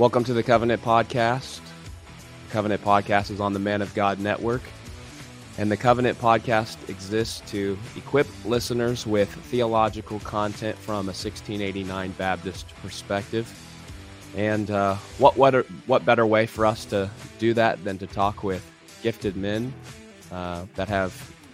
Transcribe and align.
Welcome 0.00 0.24
to 0.24 0.32
the 0.32 0.42
Covenant 0.42 0.82
Podcast. 0.82 1.60
Covenant 2.48 2.82
Podcast 2.82 3.30
is 3.30 3.38
on 3.38 3.52
the 3.52 3.58
Man 3.58 3.82
of 3.82 3.92
God 3.92 4.18
Network. 4.18 4.62
And 5.58 5.70
the 5.70 5.76
Covenant 5.76 6.18
Podcast 6.18 6.88
exists 6.88 7.42
to 7.50 7.76
equip 7.94 8.26
listeners 8.46 9.06
with 9.06 9.28
theological 9.28 10.18
content 10.20 10.78
from 10.78 11.00
a 11.04 11.12
1689 11.12 12.12
Baptist 12.12 12.74
perspective. 12.76 13.46
And 14.34 14.70
uh, 14.70 14.94
what, 15.18 15.36
what, 15.36 15.66
what 15.86 16.06
better 16.06 16.24
way 16.24 16.46
for 16.46 16.64
us 16.64 16.86
to 16.86 17.10
do 17.38 17.52
that 17.52 17.84
than 17.84 17.98
to 17.98 18.06
talk 18.06 18.42
with 18.42 18.64
gifted 19.02 19.36
men 19.36 19.70
uh, 20.32 20.64
that 20.76 20.88
have 20.88 21.12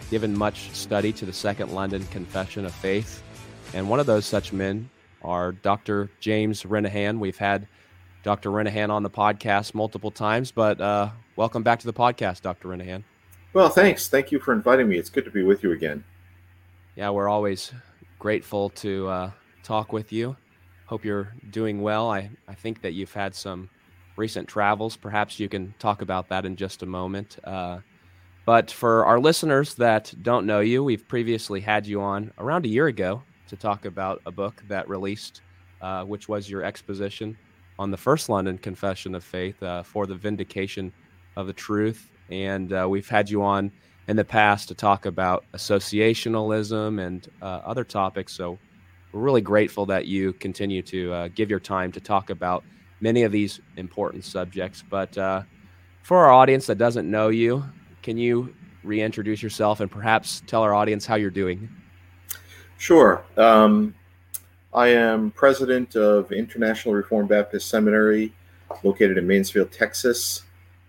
given 0.09 0.37
much 0.37 0.71
study 0.71 1.11
to 1.11 1.25
the 1.25 1.33
Second 1.33 1.73
London 1.73 2.05
Confession 2.11 2.63
of 2.65 2.73
Faith. 2.73 3.21
And 3.73 3.89
one 3.89 3.99
of 3.99 4.05
those 4.05 4.25
such 4.25 4.53
men 4.53 4.89
are 5.21 5.51
Dr. 5.51 6.09
James 6.21 6.63
Renihan. 6.63 7.19
We've 7.19 7.37
had 7.37 7.67
Dr. 8.27 8.51
Renihan 8.51 8.89
on 8.89 9.03
the 9.03 9.09
podcast 9.09 9.73
multiple 9.73 10.11
times, 10.11 10.51
but 10.51 10.81
uh, 10.81 11.11
welcome 11.37 11.63
back 11.63 11.79
to 11.79 11.85
the 11.85 11.93
podcast, 11.93 12.41
Dr. 12.41 12.67
Renihan. 12.67 13.05
Well, 13.53 13.69
thanks. 13.69 14.09
Thank 14.09 14.33
you 14.33 14.39
for 14.41 14.51
inviting 14.51 14.89
me. 14.89 14.97
It's 14.97 15.09
good 15.09 15.23
to 15.23 15.31
be 15.31 15.43
with 15.43 15.63
you 15.63 15.71
again. 15.71 16.03
Yeah, 16.97 17.09
we're 17.11 17.29
always 17.29 17.71
grateful 18.19 18.69
to 18.71 19.07
uh, 19.07 19.31
talk 19.63 19.93
with 19.93 20.11
you. 20.11 20.35
Hope 20.87 21.05
you're 21.05 21.33
doing 21.51 21.81
well. 21.81 22.11
I, 22.11 22.29
I 22.49 22.53
think 22.53 22.81
that 22.81 22.91
you've 22.91 23.13
had 23.13 23.33
some 23.33 23.69
recent 24.17 24.49
travels. 24.49 24.97
Perhaps 24.97 25.39
you 25.39 25.47
can 25.47 25.73
talk 25.79 26.01
about 26.01 26.27
that 26.27 26.45
in 26.45 26.57
just 26.57 26.83
a 26.83 26.85
moment. 26.85 27.37
Uh, 27.45 27.79
but 28.45 28.69
for 28.69 29.05
our 29.05 29.21
listeners 29.21 29.73
that 29.75 30.13
don't 30.21 30.45
know 30.45 30.59
you, 30.59 30.83
we've 30.83 31.07
previously 31.07 31.61
had 31.61 31.87
you 31.87 32.01
on 32.01 32.33
around 32.39 32.65
a 32.65 32.69
year 32.69 32.87
ago 32.87 33.23
to 33.47 33.55
talk 33.55 33.85
about 33.85 34.21
a 34.25 34.31
book 34.31 34.61
that 34.67 34.89
released, 34.89 35.43
uh, 35.79 36.03
which 36.03 36.27
was 36.27 36.49
your 36.49 36.65
exposition 36.65 37.37
on 37.79 37.91
the 37.91 37.97
First 37.97 38.29
London 38.29 38.57
Confession 38.57 39.15
of 39.15 39.23
Faith 39.23 39.61
uh, 39.61 39.83
for 39.83 40.05
the 40.05 40.15
vindication 40.15 40.91
of 41.35 41.47
the 41.47 41.53
truth. 41.53 42.09
And 42.29 42.73
uh, 42.73 42.87
we've 42.89 43.07
had 43.07 43.29
you 43.29 43.43
on 43.43 43.71
in 44.07 44.15
the 44.15 44.25
past 44.25 44.69
to 44.69 44.75
talk 44.75 45.05
about 45.05 45.45
associationalism 45.53 47.05
and 47.05 47.27
uh, 47.41 47.61
other 47.65 47.83
topics. 47.83 48.33
So 48.33 48.57
we're 49.11 49.21
really 49.21 49.41
grateful 49.41 49.85
that 49.87 50.07
you 50.07 50.33
continue 50.33 50.81
to 50.83 51.13
uh, 51.13 51.27
give 51.29 51.49
your 51.49 51.59
time 51.59 51.91
to 51.93 51.99
talk 51.99 52.29
about 52.29 52.63
many 52.99 53.23
of 53.23 53.31
these 53.31 53.59
important 53.75 54.25
subjects. 54.25 54.83
But 54.89 55.17
uh, 55.17 55.43
for 56.03 56.17
our 56.17 56.31
audience 56.31 56.67
that 56.67 56.77
doesn't 56.77 57.09
know 57.09 57.29
you, 57.29 57.63
can 58.01 58.17
you 58.17 58.53
reintroduce 58.83 59.43
yourself 59.43 59.79
and 59.81 59.91
perhaps 59.91 60.41
tell 60.47 60.61
our 60.63 60.73
audience 60.73 61.05
how 61.05 61.15
you're 61.15 61.29
doing? 61.29 61.69
Sure. 62.77 63.25
Um, 63.35 63.93
I 64.73 64.89
am 64.89 65.31
president 65.31 65.95
of 65.95 66.31
International 66.31 66.93
Reformed 66.93 67.29
Baptist 67.29 67.69
Seminary, 67.69 68.33
located 68.83 69.17
in 69.17 69.27
Mansfield, 69.27 69.71
Texas. 69.71 70.43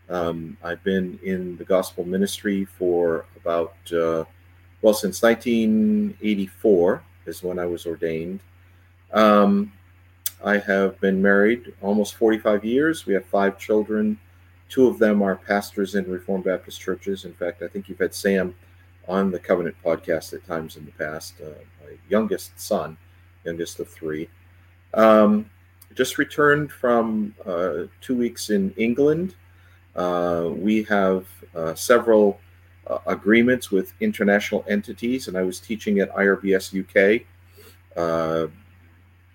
Um, 0.09 0.57
I've 0.63 0.83
been 0.85 1.19
in 1.23 1.57
the 1.57 1.65
gospel 1.65 2.05
ministry 2.05 2.65
for 2.65 3.27
about, 3.37 3.75
uh, 3.93 4.25
well, 4.83 4.95
since 4.95 5.23
1984 5.23 7.03
is 7.27 7.43
when 7.43 7.59
I 7.59 7.67
was 7.67 7.87
ordained. 7.87 8.41
Um, 9.13 9.73
I 10.45 10.59
have 10.59 11.01
been 11.01 11.21
married 11.21 11.73
almost 11.83 12.15
45 12.15 12.65
years. 12.65 13.07
We 13.07 13.15
have 13.15 13.27
five 13.27 13.59
children 13.59 14.19
Two 14.69 14.87
of 14.87 14.99
them 14.99 15.23
are 15.23 15.37
pastors 15.37 15.95
in 15.95 16.11
Reformed 16.11 16.45
Baptist 16.45 16.81
churches. 16.81 17.25
In 17.25 17.33
fact, 17.33 17.63
I 17.63 17.69
think 17.69 17.89
you've 17.89 17.99
had 17.99 18.15
Sam 18.15 18.55
on 19.09 19.31
the 19.31 19.39
Covenant 19.39 19.77
podcast 19.83 20.35
at 20.35 20.47
times 20.47 20.77
in 20.77 20.85
the 20.85 20.93
past. 20.93 21.35
Uh, 21.41 21.49
my 21.83 21.93
youngest 22.09 22.59
son, 22.61 22.99
youngest 23.45 23.81
of 23.81 23.89
three, 23.89 24.29
um, 24.95 25.49
just 25.95 26.19
returned 26.19 26.71
from 26.71 27.35
uh, 27.45 27.85
two 28.01 28.17
weeks 28.17 28.51
in 28.51 28.73
England. 28.77 29.35
Uh, 29.97 30.51
we 30.55 30.85
have 30.85 31.27
uh, 31.57 31.75
several 31.75 32.39
uh, 32.87 32.99
agreements 33.07 33.71
with 33.71 33.93
international 34.01 34.65
entities, 34.69 35.29
and 35.29 35.37
I 35.37 35.43
was 35.43 35.59
teaching 35.59 35.99
at 35.99 36.15
IRBS 36.15 36.73
UK, 36.73 37.27
uh, 37.97 38.47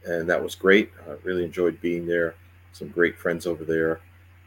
and 0.06 0.30
that 0.30 0.42
was 0.42 0.56
great. 0.56 0.92
I 1.08 1.16
really 1.24 1.44
enjoyed 1.44 1.82
being 1.82 2.08
there. 2.08 2.36
Some 2.72 2.88
great 2.88 3.20
friends 3.20 3.46
over 3.46 3.66
there. 3.66 4.00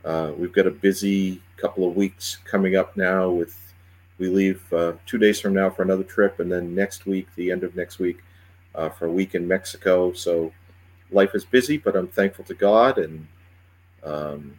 Uh, 0.05 0.33
we've 0.37 0.53
got 0.53 0.67
a 0.67 0.71
busy 0.71 1.43
couple 1.57 1.87
of 1.87 1.97
weeks 1.97 2.39
coming 2.45 2.77
up 2.77 2.97
now. 2.97 3.29
With 3.29 3.75
we 4.19 4.29
leave 4.29 4.63
two 5.05 5.19
days 5.19 5.39
from 5.39 5.53
now 5.53 5.69
for 5.69 5.83
another 5.83 6.03
trip, 6.03 6.41
and 6.41 6.51
then 6.51 6.75
next 6.75 7.05
week, 7.05 7.27
the 7.37 7.51
end 7.51 7.63
of 7.63 7.77
next 7.77 7.99
week, 7.99 8.21
uh, 8.77 8.91
for 8.91 9.07
a 9.07 9.11
week 9.11 9.35
in 9.35 9.49
Mexico. 9.49 10.13
So 10.13 10.53
life 11.11 11.35
is 11.35 11.45
busy, 11.45 11.79
but 11.79 11.97
I'm 11.97 12.09
thankful 12.09 12.45
to 12.45 12.55
God 12.55 12.99
and 12.99 13.27
um, 14.05 14.55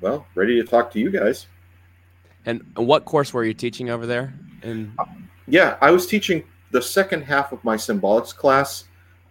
well, 0.00 0.26
ready 0.34 0.60
to 0.60 0.66
talk 0.66 0.90
to 0.92 0.98
you 0.98 1.10
guys. 1.10 1.46
And 2.44 2.64
what 2.74 3.04
course 3.04 3.32
were 3.32 3.44
you 3.44 3.54
teaching 3.54 3.90
over 3.90 4.04
there? 4.04 4.34
And 4.62 4.92
yeah, 5.46 5.76
I 5.80 5.92
was 5.92 6.06
teaching 6.06 6.42
the 6.72 6.82
second 6.82 7.22
half 7.22 7.52
of 7.52 7.62
my 7.62 7.76
symbolics 7.76 8.34
class. 8.34 8.84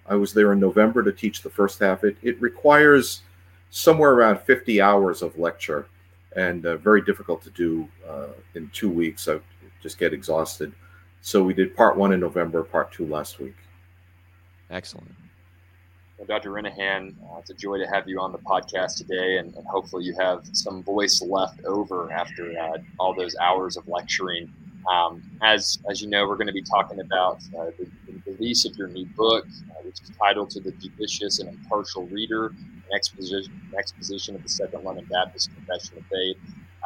I 0.08 0.16
was 0.16 0.34
there 0.34 0.54
in 0.54 0.60
November 0.60 1.04
to 1.04 1.12
teach 1.12 1.42
the 1.42 1.50
first 1.50 1.80
half. 1.80 2.06
It 2.06 2.16
it 2.22 2.42
requires 2.42 3.22
somewhere 3.70 4.12
around 4.12 4.40
50 4.42 4.82
hours 4.82 5.22
of 5.22 5.38
lecture 5.38 5.88
and 6.36 6.66
uh, 6.66 6.78
very 6.78 7.02
difficult 7.02 7.42
to 7.44 7.50
do 7.52 7.88
uh, 8.08 8.28
in 8.56 8.70
two 8.74 8.90
weeks. 8.90 9.28
I 9.28 9.40
just 9.82 9.98
get 9.98 10.14
exhausted. 10.14 10.74
So 11.22 11.44
we 11.44 11.54
did 11.54 11.76
part 11.76 11.96
one 11.96 12.14
in 12.14 12.20
November, 12.20 12.64
part 12.64 12.92
two 12.92 13.06
last 13.06 13.40
week. 13.40 13.54
Excellent. 14.72 15.12
Well, 16.18 16.26
Dr. 16.26 16.52
Renihan, 16.52 17.16
uh, 17.24 17.40
it's 17.40 17.52
a 17.52 17.54
joy 17.54 17.78
to 17.78 17.86
have 17.86 18.08
you 18.08 18.20
on 18.20 18.32
the 18.32 18.40
podcast 18.40 18.98
today, 18.98 19.38
and, 19.38 19.56
and 19.56 19.66
hopefully 19.68 20.04
you 20.04 20.16
have 20.20 20.48
some 20.54 20.84
voice 20.84 21.22
left 21.22 21.64
over 21.66 22.12
after 22.12 22.54
uh, 22.60 22.78
all 23.00 23.14
those 23.14 23.36
hours 23.38 23.78
of 23.78 23.88
lecturing. 23.88 24.52
Um, 24.92 25.22
as 25.44 25.78
as 25.90 26.02
you 26.02 26.10
know, 26.10 26.28
we're 26.28 26.38
going 26.38 26.48
to 26.48 26.54
be 26.54 26.64
talking 26.64 27.00
about 27.00 27.38
uh, 27.58 27.66
the, 27.78 27.88
the, 28.08 28.32
release 28.32 28.66
of 28.66 28.76
your 28.76 28.88
new 28.88 29.06
book, 29.16 29.46
uh, 29.46 29.82
which 29.84 30.02
is 30.02 30.12
titled 30.18 30.50
"To 30.52 30.60
the 30.60 30.72
Judicious 30.72 31.40
and 31.40 31.50
Impartial 31.50 32.08
Reader: 32.08 32.54
exposition, 32.94 33.52
exposition 33.78 34.36
of 34.36 34.42
the 34.42 34.50
Second 34.50 34.84
London 34.84 35.06
Baptist 35.06 35.54
Confession 35.54 35.98
of 35.98 36.06
Faith. 36.08 36.38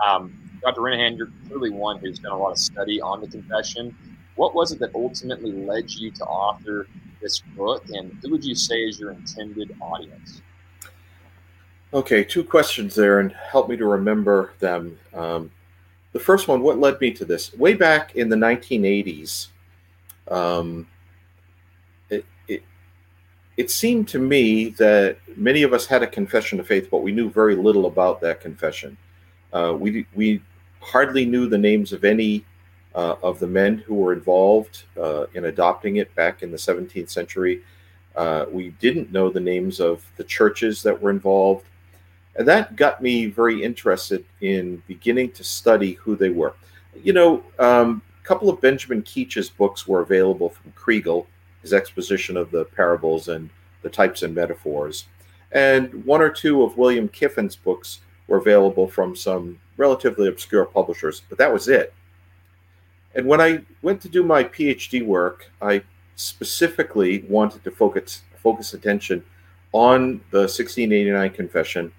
Um, 0.06 0.34
Dr. 0.62 0.82
Renihan, 0.82 1.18
you're 1.18 1.30
clearly 1.48 1.70
one 1.70 2.00
who's 2.00 2.20
done 2.20 2.34
a 2.34 2.38
lot 2.38 2.52
of 2.52 2.58
study 2.58 3.00
on 3.00 3.22
the 3.22 3.28
confession. 3.28 3.96
What 4.36 4.54
was 4.54 4.72
it 4.72 4.80
that 4.80 4.94
ultimately 4.94 5.52
led 5.52 5.90
you 5.92 6.12
to 6.12 6.24
author 6.26 6.88
this 7.22 7.40
book, 7.56 7.86
and 7.94 8.18
who 8.22 8.32
would 8.32 8.44
you 8.44 8.56
say 8.56 8.76
is 8.76 9.00
your 9.00 9.12
intended 9.12 9.76
audience? 9.82 10.42
Okay, 11.94 12.24
two 12.24 12.44
questions 12.44 12.96
there, 12.96 13.20
and 13.20 13.32
help 13.32 13.70
me 13.70 13.78
to 13.78 13.86
remember 13.86 14.54
them. 14.60 15.00
Um, 15.14 15.52
the 16.12 16.20
first 16.20 16.48
one, 16.48 16.62
what 16.62 16.80
led 16.80 17.00
me 17.00 17.12
to 17.12 17.26
this? 17.26 17.54
Way 17.54 17.74
back 17.74 18.16
in 18.16 18.30
the 18.30 18.36
1980s, 18.36 19.48
um, 20.30 20.88
it 23.58 23.72
seemed 23.72 24.08
to 24.10 24.20
me 24.20 24.70
that 24.72 25.18
many 25.36 25.64
of 25.64 25.74
us 25.74 25.86
had 25.86 26.04
a 26.04 26.08
confession 26.08 26.60
of 26.60 26.68
faith, 26.68 26.90
but 26.92 27.04
we 27.04 27.12
knew 27.12 27.30
very 27.30 27.56
little 27.56 27.86
about 27.86 28.20
that 28.22 28.42
confession. 28.42 28.98
Uh, 29.54 29.76
we 29.78 30.06
we 30.14 30.42
hardly 30.82 31.26
knew 31.26 31.48
the 31.48 31.58
names 31.58 31.94
of 31.94 32.04
any 32.04 32.46
uh, 32.96 33.16
of 33.22 33.40
the 33.40 33.48
men 33.48 33.78
who 33.78 33.96
were 33.96 34.14
involved 34.14 34.84
uh, 35.00 35.26
in 35.34 35.46
adopting 35.46 35.98
it 35.98 36.14
back 36.16 36.42
in 36.42 36.50
the 36.50 36.58
17th 36.58 37.10
century. 37.10 37.62
Uh, 38.16 38.46
we 38.50 38.70
didn't 38.80 39.12
know 39.12 39.30
the 39.30 39.40
names 39.40 39.80
of 39.80 40.04
the 40.16 40.24
churches 40.24 40.82
that 40.82 41.00
were 41.00 41.10
involved, 41.10 41.66
and 42.38 42.48
that 42.48 42.76
got 42.76 43.02
me 43.02 43.26
very 43.26 43.62
interested 43.62 44.24
in 44.42 44.82
beginning 44.88 45.32
to 45.32 45.44
study 45.44 45.94
who 45.94 46.16
they 46.16 46.30
were. 46.30 46.56
You 47.04 47.14
know, 47.14 47.44
um, 47.60 48.02
a 48.24 48.28
couple 48.28 48.50
of 48.50 48.62
Benjamin 48.62 49.04
Keach's 49.04 49.50
books 49.50 49.86
were 49.88 50.02
available 50.02 50.50
from 50.50 50.72
Kregel 50.72 51.28
his 51.66 51.74
exposition 51.74 52.38
of 52.38 52.52
the 52.52 52.64
parables 52.64 53.28
and 53.28 53.50
the 53.82 53.90
types 53.90 54.22
and 54.22 54.36
metaphors. 54.36 55.06
And 55.52 56.06
one 56.06 56.22
or 56.22 56.30
two 56.30 56.62
of 56.62 56.78
William 56.78 57.10
Kiffin's 57.10 57.56
books 57.56 58.02
were 58.28 58.38
available 58.38 58.88
from 58.88 59.16
some 59.16 59.60
relatively 59.76 60.28
obscure 60.28 60.66
publishers, 60.66 61.24
but 61.28 61.40
that 61.40 61.52
was 61.52 61.68
it. 61.68 61.92
And 63.16 63.26
when 63.26 63.40
I 63.40 63.64
went 63.82 64.02
to 64.02 64.10
do 64.10 64.24
my 64.24 64.44
PhD 64.44 65.06
work, 65.06 65.50
I 65.62 65.82
specifically 66.16 67.26
wanted 67.30 67.64
to 67.64 67.72
focus 67.72 68.22
focus 68.38 68.74
attention 68.74 69.24
on 69.72 70.22
the 70.30 70.42
1689 70.42 71.32
confession 71.32 71.92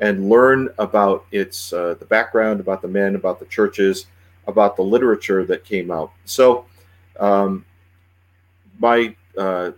and 0.00 0.28
learn 0.28 0.68
about 0.78 1.24
its 1.30 1.72
uh, 1.72 1.94
the 1.98 2.04
background, 2.04 2.58
about 2.58 2.82
the 2.82 2.88
men, 2.88 3.14
about 3.14 3.38
the 3.38 3.46
churches, 3.46 4.06
about 4.46 4.76
the 4.76 4.82
literature 4.82 5.44
that 5.44 5.64
came 5.64 5.90
out. 5.90 6.10
So 6.24 6.66
um, 7.20 7.64
my 8.78 9.14
uh, 9.38 9.72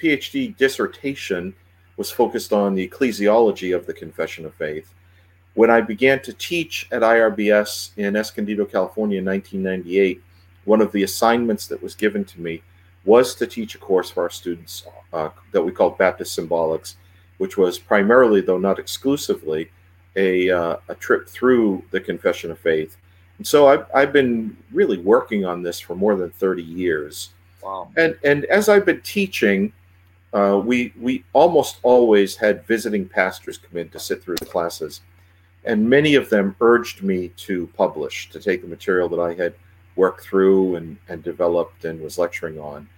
PhD 0.00 0.56
dissertation 0.56 1.54
was 1.96 2.10
focused 2.10 2.52
on 2.52 2.74
the 2.74 2.86
ecclesiology 2.86 3.74
of 3.74 3.86
the 3.86 3.94
Confession 3.94 4.44
of 4.44 4.54
Faith. 4.54 4.92
When 5.58 5.70
I 5.70 5.80
began 5.80 6.22
to 6.22 6.32
teach 6.32 6.86
at 6.92 7.02
IRBS 7.02 7.90
in 7.96 8.14
Escondido, 8.14 8.64
California 8.64 9.18
in 9.18 9.24
1998, 9.24 10.22
one 10.66 10.80
of 10.80 10.92
the 10.92 11.02
assignments 11.02 11.66
that 11.66 11.82
was 11.82 11.96
given 11.96 12.24
to 12.26 12.40
me 12.40 12.62
was 13.04 13.34
to 13.34 13.44
teach 13.44 13.74
a 13.74 13.78
course 13.78 14.08
for 14.08 14.22
our 14.22 14.30
students 14.30 14.86
uh, 15.12 15.30
that 15.50 15.60
we 15.60 15.72
called 15.72 15.98
Baptist 15.98 16.38
Symbolics. 16.38 16.94
which 17.38 17.56
was 17.56 17.76
primarily, 17.76 18.40
though 18.40 18.56
not 18.56 18.78
exclusively, 18.78 19.68
a, 20.14 20.48
uh, 20.48 20.76
a 20.90 20.94
trip 20.94 21.28
through 21.28 21.82
the 21.90 21.98
Confession 22.00 22.52
of 22.52 22.60
Faith. 22.60 22.96
And 23.38 23.44
so 23.46 23.66
I've, 23.66 23.86
I've 23.92 24.12
been 24.12 24.56
really 24.72 24.98
working 24.98 25.44
on 25.44 25.64
this 25.64 25.80
for 25.80 25.96
more 25.96 26.14
than 26.14 26.30
30 26.30 26.62
years. 26.62 27.30
Wow. 27.64 27.90
And, 27.96 28.16
and 28.22 28.44
as 28.44 28.68
I've 28.68 28.86
been 28.86 29.00
teaching, 29.00 29.72
uh, 30.32 30.62
we, 30.64 30.92
we 31.00 31.24
almost 31.32 31.78
always 31.82 32.36
had 32.36 32.64
visiting 32.68 33.08
pastors 33.08 33.58
come 33.58 33.76
in 33.76 33.88
to 33.88 33.98
sit 33.98 34.22
through 34.22 34.36
the 34.36 34.46
classes. 34.46 35.00
And 35.68 35.88
many 35.88 36.14
of 36.14 36.30
them 36.30 36.56
urged 36.62 37.02
me 37.02 37.28
to 37.46 37.68
publish, 37.76 38.30
to 38.30 38.40
take 38.40 38.62
the 38.62 38.68
material 38.68 39.08
that 39.10 39.20
I 39.20 39.34
had 39.34 39.54
worked 39.96 40.22
through 40.24 40.76
and, 40.76 40.96
and 41.08 41.22
developed 41.22 41.84
and 41.84 42.00
was 42.00 42.16
lecturing 42.16 42.58
on 42.58 42.88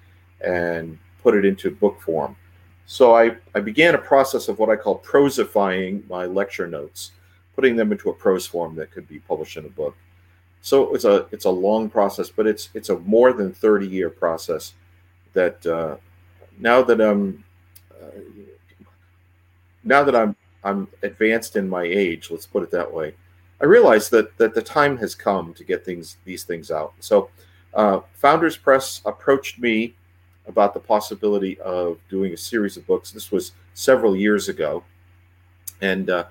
and 0.40 0.96
put 1.22 1.34
it 1.34 1.44
into 1.44 1.70
book 1.70 2.00
form. 2.00 2.36
So 2.86 3.14
I, 3.14 3.36
I 3.56 3.60
began 3.60 3.96
a 3.96 3.98
process 3.98 4.48
of 4.48 4.58
what 4.60 4.70
I 4.70 4.76
call 4.76 5.00
prosifying 5.00 6.08
my 6.08 6.26
lecture 6.26 6.68
notes, 6.68 7.10
putting 7.56 7.74
them 7.74 7.90
into 7.90 8.08
a 8.10 8.14
prose 8.14 8.46
form 8.46 8.76
that 8.76 8.92
could 8.92 9.08
be 9.08 9.18
published 9.18 9.56
in 9.56 9.66
a 9.66 9.68
book. 9.68 9.96
So 10.62 10.94
it's 10.94 11.04
a 11.04 11.26
it's 11.32 11.46
a 11.46 11.50
long 11.50 11.88
process, 11.88 12.28
but 12.30 12.46
it's 12.46 12.68
it's 12.74 12.90
a 12.90 12.98
more 13.00 13.32
than 13.32 13.52
thirty 13.52 13.88
year 13.88 14.10
process. 14.10 14.74
That 15.32 15.64
uh, 15.64 15.96
now 16.58 16.82
that 16.82 17.00
I'm 17.00 17.42
uh, 17.92 18.20
now 19.84 20.04
that 20.04 20.14
I'm 20.14 20.36
I'm 20.64 20.88
advanced 21.02 21.56
in 21.56 21.68
my 21.68 21.84
age, 21.84 22.30
let's 22.30 22.46
put 22.46 22.62
it 22.62 22.70
that 22.70 22.92
way, 22.92 23.14
I 23.60 23.66
realize 23.66 24.08
that 24.10 24.36
that 24.38 24.54
the 24.54 24.62
time 24.62 24.96
has 24.98 25.14
come 25.14 25.54
to 25.54 25.64
get 25.64 25.84
things 25.84 26.16
these 26.24 26.44
things 26.44 26.70
out. 26.70 26.94
So, 27.00 27.30
uh, 27.74 28.00
Founders 28.14 28.56
Press 28.56 29.02
approached 29.04 29.58
me 29.58 29.94
about 30.46 30.74
the 30.74 30.80
possibility 30.80 31.58
of 31.60 31.98
doing 32.08 32.32
a 32.32 32.36
series 32.36 32.76
of 32.76 32.86
books. 32.86 33.10
This 33.12 33.30
was 33.30 33.52
several 33.74 34.16
years 34.16 34.48
ago, 34.48 34.82
and 35.80 36.10
uh, 36.10 36.24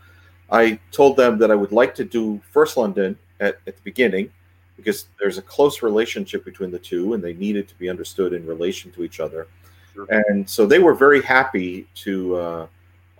I 0.52 0.80
told 0.92 1.18
them 1.18 1.38
that 1.38 1.52
I 1.52 1.56
would 1.56 1.72
like 1.72 1.94
to 1.96 2.04
do 2.04 2.42
First 2.52 2.78
London 2.78 3.18
at, 3.40 3.60
at 3.68 3.76
the 3.76 3.82
beginning 3.84 4.32
because 4.76 5.08
there's 5.20 5.38
a 5.38 5.42
close 5.42 5.84
relationship 5.84 6.46
between 6.46 6.72
the 6.72 6.80
two, 6.80 7.14
and 7.14 7.24
they 7.24 7.34
needed 7.34 7.68
to 7.68 7.76
be 7.76 7.90
understood 7.90 8.34
in 8.34 8.46
relation 8.46 8.92
to 8.92 9.04
each 9.04 9.20
other. 9.20 9.48
Sure. 9.94 10.08
And 10.10 10.50
so 10.50 10.66
they 10.66 10.80
were 10.80 10.94
very 10.94 11.22
happy 11.22 11.88
to 11.96 12.36
uh, 12.36 12.68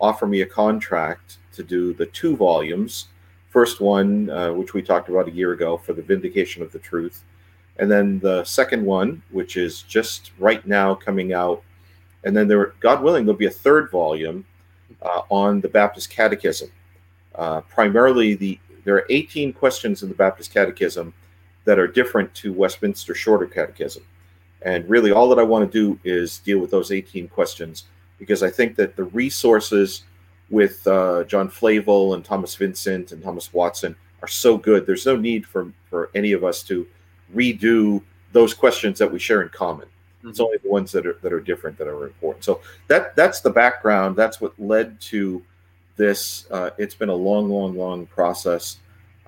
offer 0.00 0.26
me 0.26 0.40
a 0.40 0.46
contract 0.46 1.38
to 1.52 1.62
do 1.62 1.92
the 1.92 2.06
two 2.06 2.36
volumes. 2.36 3.08
First 3.48 3.80
one, 3.80 4.30
uh, 4.30 4.52
which 4.52 4.74
we 4.74 4.82
talked 4.82 5.08
about 5.08 5.28
a 5.28 5.32
year 5.32 5.52
ago, 5.52 5.76
for 5.76 5.92
the 5.92 6.02
vindication 6.02 6.62
of 6.62 6.72
the 6.72 6.78
truth, 6.78 7.24
and 7.78 7.90
then 7.90 8.18
the 8.20 8.44
second 8.44 8.84
one, 8.84 9.22
which 9.30 9.56
is 9.56 9.82
just 9.82 10.32
right 10.38 10.64
now 10.66 10.94
coming 10.94 11.32
out, 11.32 11.62
and 12.24 12.36
then 12.36 12.46
there, 12.46 12.74
God 12.80 13.02
willing, 13.02 13.24
there'll 13.24 13.38
be 13.38 13.46
a 13.46 13.50
third 13.50 13.90
volume 13.90 14.44
uh, 15.02 15.22
on 15.30 15.60
the 15.60 15.68
Baptist 15.68 16.10
Catechism. 16.10 16.70
Uh, 17.34 17.60
primarily, 17.62 18.34
the 18.34 18.58
there 18.84 18.94
are 18.94 19.06
18 19.10 19.52
questions 19.52 20.02
in 20.02 20.08
the 20.08 20.14
Baptist 20.14 20.52
Catechism 20.54 21.12
that 21.64 21.78
are 21.78 21.86
different 21.86 22.32
to 22.34 22.52
Westminster 22.52 23.14
Shorter 23.14 23.46
Catechism, 23.46 24.04
and 24.62 24.88
really, 24.88 25.10
all 25.10 25.28
that 25.28 25.38
I 25.38 25.42
want 25.42 25.70
to 25.70 25.78
do 25.78 25.98
is 26.04 26.38
deal 26.38 26.58
with 26.58 26.70
those 26.70 26.92
18 26.92 27.28
questions 27.28 27.84
because 28.20 28.44
I 28.44 28.50
think 28.50 28.76
that 28.76 28.94
the 28.94 29.04
resources 29.04 30.04
with 30.50 30.86
uh, 30.86 31.24
John 31.24 31.48
Flavel 31.48 32.14
and 32.14 32.24
Thomas 32.24 32.54
Vincent 32.54 33.10
and 33.10 33.20
Thomas 33.20 33.52
Watson 33.52 33.96
are 34.22 34.28
so 34.28 34.56
good. 34.56 34.86
There's 34.86 35.06
no 35.06 35.16
need 35.16 35.44
for 35.44 35.72
for 35.88 36.10
any 36.14 36.30
of 36.30 36.44
us 36.44 36.62
to 36.64 36.86
redo 37.34 38.00
those 38.32 38.54
questions 38.54 38.98
that 38.98 39.10
we 39.10 39.18
share 39.18 39.42
in 39.42 39.48
common. 39.48 39.86
Mm-hmm. 39.86 40.28
It's 40.28 40.40
only 40.40 40.58
the 40.58 40.68
ones 40.68 40.92
that 40.92 41.06
are 41.06 41.18
that 41.22 41.32
are 41.32 41.40
different 41.40 41.78
that 41.78 41.88
are 41.88 42.04
important. 42.04 42.44
So 42.44 42.60
that 42.86 43.16
that's 43.16 43.40
the 43.40 43.50
background. 43.50 44.14
That's 44.14 44.40
what 44.40 44.52
led 44.60 45.00
to 45.02 45.42
this. 45.96 46.46
Uh, 46.50 46.70
it's 46.78 46.94
been 46.94 47.08
a 47.08 47.14
long, 47.14 47.48
long, 47.48 47.76
long 47.76 48.06
process. 48.06 48.78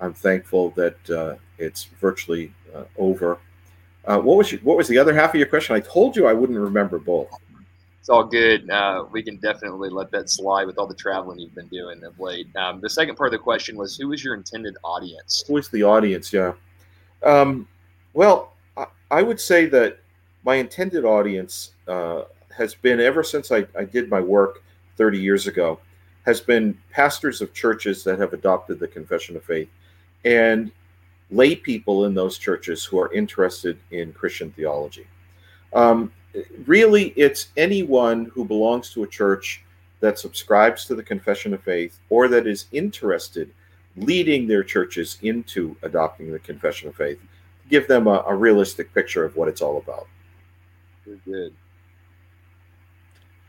I'm 0.01 0.15
thankful 0.15 0.71
that 0.71 1.11
uh, 1.11 1.37
it's 1.59 1.85
virtually 2.01 2.53
uh, 2.75 2.85
over. 2.99 3.39
Uh, 4.05 4.19
what 4.19 4.37
was 4.37 4.51
your, 4.51 4.61
what 4.63 4.77
was 4.77 4.89
the 4.89 4.99
other 4.99 5.15
half 5.15 5.31
of 5.31 5.37
your 5.37 5.47
question? 5.47 5.77
I 5.77 5.81
told 5.81 6.17
you 6.17 6.27
I 6.27 6.33
wouldn't 6.33 6.59
remember 6.59 6.99
both. 6.99 7.31
It's 8.03 8.09
all 8.09 8.25
good. 8.25 8.69
Uh, 8.69 9.05
we 9.13 9.23
can 9.23 9.37
definitely 9.37 9.89
let 9.89 10.11
that 10.11 10.29
slide 10.29 10.67
with 10.67 10.77
all 10.77 10.89
the 10.89 10.95
traveling 10.95 11.39
you've 11.39 11.55
been 11.55 11.69
doing 11.69 12.03
of 12.03 12.19
late. 12.19 12.49
Um, 12.57 12.81
the 12.81 12.91
second 12.91 13.15
part 13.15 13.29
of 13.29 13.33
the 13.33 13.39
question 13.39 13.77
was, 13.77 13.97
who 13.97 14.09
was 14.09 14.25
your 14.25 14.35
intended 14.35 14.77
audience? 14.83 15.45
Who 15.47 15.55
was 15.55 15.69
the 15.69 15.85
audience? 15.85 16.33
Yeah. 16.33 16.55
Um, 17.23 17.69
well, 18.13 18.55
I 19.13 19.23
would 19.23 19.41
say 19.41 19.67
that 19.67 20.01
my 20.45 20.57
intended 20.57 21.05
audience 21.05 21.75
uh, 21.87 22.23
has 22.51 22.75
been 22.75 22.99
ever 22.99 23.23
since 23.23 23.53
I, 23.53 23.69
I 23.79 23.85
did 23.85 24.11
my 24.11 24.21
work 24.21 24.65
30 24.97 25.21
years 25.21 25.47
ago, 25.47 25.79
has 26.27 26.41
been 26.41 26.77
pastors 26.91 27.41
of 27.41 27.55
churches 27.55 28.03
that 28.03 28.19
have 28.19 28.33
adopted 28.33 28.81
the 28.81 28.89
confession 28.89 29.37
of 29.37 29.45
faith 29.45 29.69
and 30.25 30.73
lay 31.31 31.55
people 31.55 32.07
in 32.07 32.15
those 32.15 32.37
churches 32.37 32.85
who 32.85 32.99
are 32.99 33.13
interested 33.13 33.79
in 33.93 34.13
Christian 34.13 34.51
theology. 34.51 35.07
Um, 35.75 36.13
really, 36.67 37.09
it's 37.17 37.49
anyone 37.57 38.27
who 38.27 38.45
belongs 38.45 38.91
to 38.93 39.03
a 39.03 39.07
church 39.07 39.63
that 40.01 40.19
subscribes 40.19 40.85
to 40.87 40.95
the 40.95 41.03
confession 41.03 41.55
of 41.55 41.63
faith 41.63 41.99
or 42.11 42.29
that 42.29 42.47
is 42.47 42.67
interested 42.73 43.53
leading 43.97 44.49
their 44.49 44.65
churches 44.65 45.19
into 45.23 45.77
adopting 45.83 46.33
the 46.33 46.39
confession 46.39 46.89
of 46.89 46.97
faith 46.97 47.19
give 47.73 47.89
them 47.89 48.07
a, 48.07 48.23
a 48.27 48.35
realistic 48.35 48.93
picture 48.93 49.25
of 49.25 49.35
what 49.35 49.49
it's 49.49 49.63
all 49.63 49.79
about. 49.79 50.07
Very 51.07 51.21
good. 51.25 51.55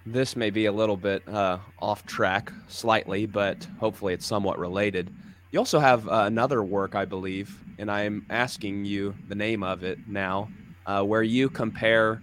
This 0.06 0.36
may 0.36 0.50
be 0.50 0.66
a 0.66 0.72
little 0.72 0.98
bit 0.98 1.28
uh, 1.28 1.60
off 1.80 2.06
track 2.06 2.52
slightly, 2.68 3.26
but 3.26 3.68
hopefully 3.80 4.14
it's 4.14 4.26
somewhat 4.26 4.58
related. 4.58 5.14
You 5.52 5.60
also 5.60 5.80
have 5.80 6.08
uh, 6.08 6.24
another 6.26 6.64
work, 6.64 6.96
I 6.96 7.06
believe, 7.06 7.58
and 7.78 7.92
I'm 7.92 8.26
asking 8.30 8.86
you 8.86 9.14
the 9.28 9.36
name 9.36 9.62
of 9.62 9.84
it 9.84 10.00
now, 10.08 10.50
uh, 10.86 11.04
where 11.04 11.24
you 11.24 11.50
compare 11.50 12.22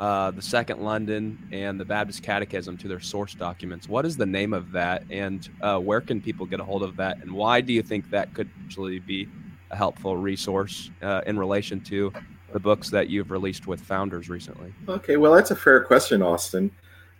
uh, 0.00 0.30
the 0.32 0.42
Second 0.42 0.80
London 0.80 1.38
and 1.52 1.78
the 1.78 1.84
Baptist 1.84 2.22
Catechism 2.22 2.76
to 2.78 2.88
their 2.88 3.00
source 3.00 3.34
documents. 3.34 3.88
What 3.88 4.04
is 4.04 4.16
the 4.16 4.26
name 4.26 4.52
of 4.52 4.72
that, 4.72 5.04
and 5.10 5.48
uh, 5.62 5.78
where 5.78 6.00
can 6.00 6.20
people 6.20 6.46
get 6.46 6.60
a 6.60 6.64
hold 6.64 6.82
of 6.82 6.96
that, 6.96 7.18
and 7.18 7.30
why 7.32 7.60
do 7.60 7.72
you 7.72 7.82
think 7.82 8.10
that 8.10 8.34
could 8.34 8.50
actually 8.64 8.98
be 8.98 9.28
a 9.70 9.76
helpful 9.76 10.16
resource 10.16 10.90
uh, 11.02 11.22
in 11.26 11.38
relation 11.38 11.80
to 11.82 12.12
the 12.52 12.60
books 12.60 12.90
that 12.90 13.08
you've 13.08 13.30
released 13.30 13.66
with 13.66 13.80
founders 13.80 14.28
recently? 14.28 14.72
Okay, 14.88 15.16
well, 15.16 15.32
that's 15.32 15.50
a 15.50 15.56
fair 15.56 15.82
question, 15.82 16.22
Austin. 16.22 16.70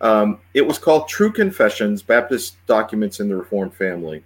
Um, 0.01 0.39
it 0.53 0.65
was 0.65 0.77
called 0.77 1.07
True 1.07 1.31
Confessions 1.31 2.01
Baptist 2.01 2.57
Documents 2.67 3.19
in 3.19 3.29
the 3.29 3.35
Reformed 3.35 3.73
Family, 3.73 4.23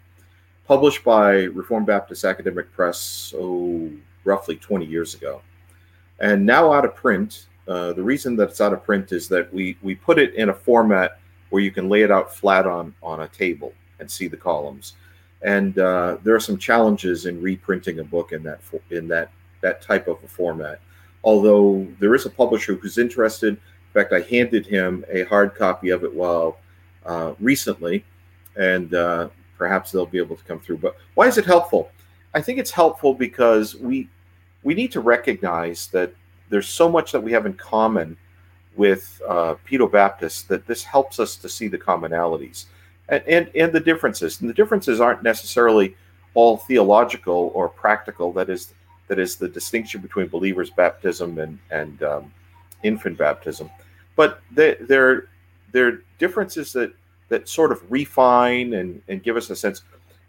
published 0.65 1.03
by 1.03 1.43
Reformed 1.43 1.87
Baptist 1.87 2.23
Academic 2.25 2.71
Press, 2.73 3.33
oh, 3.37 3.91
roughly 4.23 4.55
20 4.55 4.85
years 4.85 5.13
ago. 5.13 5.41
And 6.19 6.45
now 6.45 6.71
out 6.71 6.85
of 6.85 6.95
print. 6.95 7.47
Uh, 7.67 7.93
the 7.93 8.01
reason 8.01 8.35
that 8.35 8.49
it's 8.49 8.61
out 8.61 8.73
of 8.73 8.83
print 8.83 9.11
is 9.11 9.27
that 9.27 9.53
we, 9.53 9.77
we 9.83 9.93
put 9.93 10.17
it 10.17 10.33
in 10.33 10.49
a 10.49 10.53
format 10.53 11.19
where 11.51 11.61
you 11.61 11.69
can 11.69 11.87
lay 11.87 12.01
it 12.01 12.11
out 12.11 12.35
flat 12.35 12.65
on, 12.65 12.95
on 13.03 13.21
a 13.21 13.27
table 13.27 13.73
and 13.99 14.09
see 14.09 14.27
the 14.27 14.37
columns 14.37 14.95
and 15.41 15.79
uh, 15.79 16.17
there 16.23 16.35
are 16.35 16.39
some 16.39 16.57
challenges 16.57 17.25
in 17.25 17.41
reprinting 17.41 17.99
a 17.99 18.03
book 18.03 18.31
in 18.31 18.43
that 18.43 18.59
in 18.91 19.07
that 19.07 19.31
that 19.61 19.81
type 19.81 20.07
of 20.07 20.21
a 20.23 20.27
format. 20.27 20.79
Although 21.23 21.87
there 21.99 22.15
is 22.15 22.25
a 22.25 22.29
publisher 22.29 22.75
who's 22.75 22.97
interested. 22.97 23.53
In 23.53 23.93
fact, 23.93 24.13
I 24.13 24.21
handed 24.21 24.65
him 24.65 25.03
a 25.09 25.23
hard 25.23 25.55
copy 25.55 25.89
of 25.89 26.03
it 26.03 26.13
while 26.13 26.59
uh, 27.05 27.33
recently, 27.39 28.05
and 28.55 28.93
uh, 28.93 29.29
perhaps 29.57 29.91
they'll 29.91 30.05
be 30.05 30.19
able 30.19 30.35
to 30.35 30.43
come 30.43 30.59
through. 30.59 30.77
But 30.77 30.95
why 31.15 31.27
is 31.27 31.37
it 31.37 31.45
helpful? 31.45 31.89
I 32.33 32.41
think 32.41 32.59
it's 32.59 32.71
helpful 32.71 33.15
because 33.15 33.75
we 33.75 34.07
we 34.63 34.73
need 34.73 34.91
to 34.91 34.99
recognize 34.99 35.87
that 35.87 36.13
there's 36.49 36.67
so 36.67 36.89
much 36.89 37.11
that 37.11 37.21
we 37.21 37.31
have 37.31 37.45
in 37.45 37.53
common 37.53 38.17
with 38.75 39.21
uh, 39.27 39.55
Pedo 39.67 39.91
Baptists 39.91 40.43
that 40.43 40.65
this 40.67 40.83
helps 40.83 41.19
us 41.19 41.35
to 41.37 41.49
see 41.49 41.67
the 41.67 41.77
commonalities 41.77 42.65
and, 43.09 43.23
and, 43.27 43.51
and 43.55 43.73
the 43.73 43.79
differences. 43.79 44.41
And 44.41 44.49
the 44.49 44.53
differences 44.53 44.99
aren't 44.99 45.23
necessarily 45.23 45.95
all 46.33 46.57
theological 46.57 47.51
or 47.53 47.69
practical. 47.69 48.31
That 48.33 48.49
is 48.49 48.73
that 49.07 49.17
is 49.17 49.37
the 49.37 49.49
distinction 49.49 50.01
between 50.01 50.27
believers' 50.27 50.69
baptism 50.69 51.39
and 51.39 51.57
and 51.71 52.03
um, 52.03 52.33
infant 52.83 53.17
baptism. 53.17 53.69
But 54.15 54.41
they, 54.51 54.75
they're 54.81 55.27
they're 55.71 56.01
differences 56.17 56.71
that 56.73 56.93
that 57.29 57.47
sort 57.47 57.71
of 57.71 57.83
refine 57.91 58.73
and, 58.73 59.01
and 59.07 59.21
give 59.23 59.37
us 59.37 59.49
a 59.49 59.55
sense 59.55 59.83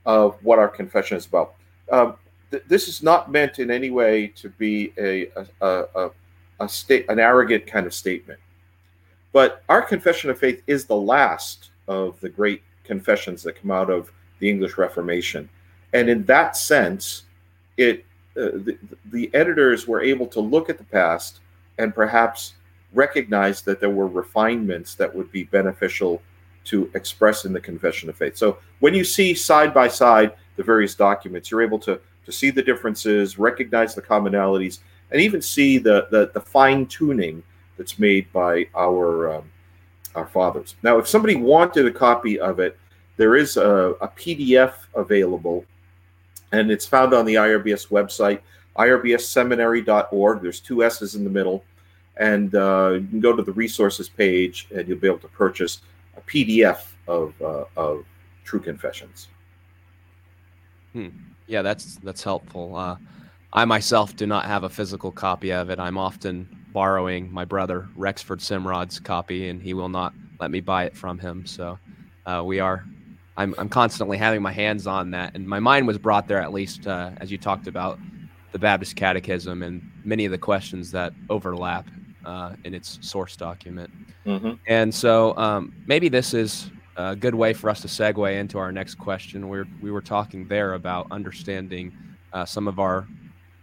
of 0.06 0.36
what 0.42 0.58
our 0.58 0.68
confession 0.68 1.16
is 1.16 1.26
about. 1.26 1.54
Um, 1.90 2.16
th- 2.50 2.62
this 2.68 2.88
is 2.88 3.02
not 3.02 3.30
meant 3.30 3.58
in 3.58 3.70
any 3.70 3.90
way 3.90 4.28
to 4.28 4.48
be 4.50 4.92
a 4.98 5.28
a, 5.60 5.84
a, 5.94 6.10
a 6.60 6.68
state 6.68 7.06
an 7.08 7.18
arrogant 7.18 7.66
kind 7.66 7.86
of 7.86 7.94
statement. 7.94 8.38
But 9.32 9.62
our 9.68 9.82
confession 9.82 10.30
of 10.30 10.38
faith 10.38 10.62
is 10.66 10.84
the 10.84 10.96
last 10.96 11.70
of 11.86 12.18
the 12.20 12.28
great 12.28 12.62
confessions 12.84 13.42
that 13.44 13.60
come 13.60 13.70
out 13.70 13.90
of 13.90 14.10
the 14.40 14.48
English 14.48 14.76
Reformation. 14.76 15.48
And 15.92 16.08
in 16.08 16.24
that 16.24 16.56
sense, 16.56 17.24
it 17.76 18.04
uh, 18.36 18.50
the, 18.54 18.78
the 19.06 19.30
editors 19.34 19.86
were 19.86 20.00
able 20.00 20.26
to 20.26 20.40
look 20.40 20.70
at 20.70 20.78
the 20.78 20.84
past 20.84 21.40
and 21.78 21.94
perhaps 21.94 22.54
recognize 22.92 23.62
that 23.62 23.80
there 23.80 23.90
were 23.90 24.06
refinements 24.06 24.94
that 24.94 25.14
would 25.14 25.30
be 25.32 25.44
beneficial 25.44 26.22
to 26.64 26.90
express 26.94 27.44
in 27.44 27.52
the 27.52 27.60
confession 27.60 28.08
of 28.08 28.16
faith. 28.16 28.36
So 28.36 28.58
when 28.80 28.94
you 28.94 29.04
see 29.04 29.34
side 29.34 29.72
by 29.72 29.88
side 29.88 30.34
the 30.56 30.62
various 30.62 30.94
documents, 30.94 31.50
you're 31.50 31.62
able 31.62 31.78
to 31.80 32.00
to 32.30 32.36
see 32.36 32.50
the 32.50 32.62
differences, 32.62 33.38
recognize 33.38 33.94
the 33.94 34.02
commonalities, 34.02 34.78
and 35.10 35.20
even 35.20 35.42
see 35.42 35.78
the 35.78 36.06
the, 36.10 36.30
the 36.32 36.40
fine 36.40 36.86
tuning 36.86 37.42
that's 37.76 37.98
made 37.98 38.32
by 38.32 38.66
our 38.74 39.34
um, 39.34 39.50
our 40.14 40.26
fathers. 40.26 40.76
Now, 40.82 40.98
if 40.98 41.08
somebody 41.08 41.36
wanted 41.36 41.86
a 41.86 41.90
copy 41.90 42.38
of 42.38 42.60
it, 42.60 42.78
there 43.16 43.36
is 43.36 43.56
a, 43.56 43.94
a 44.00 44.08
PDF 44.08 44.74
available, 44.94 45.64
and 46.52 46.70
it's 46.70 46.86
found 46.86 47.14
on 47.14 47.24
the 47.24 47.34
IRBS 47.34 47.88
website, 47.88 48.40
irbsseminary.org. 48.76 50.42
There's 50.42 50.60
two 50.60 50.84
S's 50.84 51.14
in 51.14 51.24
the 51.24 51.30
middle, 51.30 51.64
and 52.16 52.54
uh, 52.54 52.92
you 52.94 53.06
can 53.08 53.20
go 53.20 53.34
to 53.34 53.42
the 53.42 53.52
resources 53.52 54.08
page, 54.08 54.68
and 54.74 54.86
you'll 54.88 54.98
be 54.98 55.06
able 55.06 55.18
to 55.18 55.28
purchase 55.28 55.80
a 56.16 56.20
PDF 56.22 56.86
of 57.08 57.34
uh, 57.42 57.64
of 57.76 58.04
True 58.44 58.60
Confessions. 58.60 59.28
Hmm. 60.92 61.08
Yeah, 61.50 61.62
that's 61.62 61.96
that's 61.96 62.22
helpful. 62.22 62.76
Uh, 62.76 62.96
I 63.52 63.64
myself 63.64 64.14
do 64.14 64.24
not 64.24 64.44
have 64.44 64.62
a 64.62 64.68
physical 64.68 65.10
copy 65.10 65.52
of 65.52 65.68
it. 65.68 65.80
I'm 65.80 65.98
often 65.98 66.48
borrowing 66.72 67.32
my 67.32 67.44
brother 67.44 67.88
Rexford 67.96 68.38
Simrod's 68.38 69.00
copy, 69.00 69.48
and 69.48 69.60
he 69.60 69.74
will 69.74 69.88
not 69.88 70.14
let 70.38 70.52
me 70.52 70.60
buy 70.60 70.84
it 70.84 70.96
from 70.96 71.18
him. 71.18 71.44
So 71.44 71.76
uh, 72.24 72.42
we 72.46 72.60
are. 72.60 72.84
I'm, 73.36 73.54
I'm 73.58 73.68
constantly 73.68 74.16
having 74.16 74.42
my 74.42 74.52
hands 74.52 74.86
on 74.86 75.10
that, 75.10 75.34
and 75.34 75.44
my 75.44 75.58
mind 75.58 75.88
was 75.88 75.98
brought 75.98 76.28
there 76.28 76.40
at 76.40 76.52
least 76.52 76.86
uh, 76.86 77.10
as 77.16 77.32
you 77.32 77.38
talked 77.38 77.66
about 77.66 77.98
the 78.52 78.58
Baptist 78.58 78.94
Catechism 78.94 79.64
and 79.64 79.82
many 80.04 80.24
of 80.26 80.30
the 80.30 80.38
questions 80.38 80.92
that 80.92 81.12
overlap 81.30 81.88
uh, 82.24 82.54
in 82.62 82.74
its 82.74 83.00
source 83.00 83.34
document. 83.34 83.90
Mm-hmm. 84.24 84.52
And 84.68 84.94
so 84.94 85.36
um, 85.36 85.72
maybe 85.86 86.08
this 86.08 86.32
is 86.32 86.70
a 86.96 87.16
good 87.16 87.34
way 87.34 87.52
for 87.52 87.70
us 87.70 87.80
to 87.82 87.88
segue 87.88 88.38
into 88.38 88.58
our 88.58 88.72
next 88.72 88.96
question. 88.96 89.48
We're, 89.48 89.66
we 89.80 89.90
were 89.90 90.00
talking 90.00 90.46
there 90.46 90.74
about 90.74 91.06
understanding 91.10 91.96
uh, 92.32 92.44
some 92.44 92.68
of 92.68 92.78
our 92.78 93.06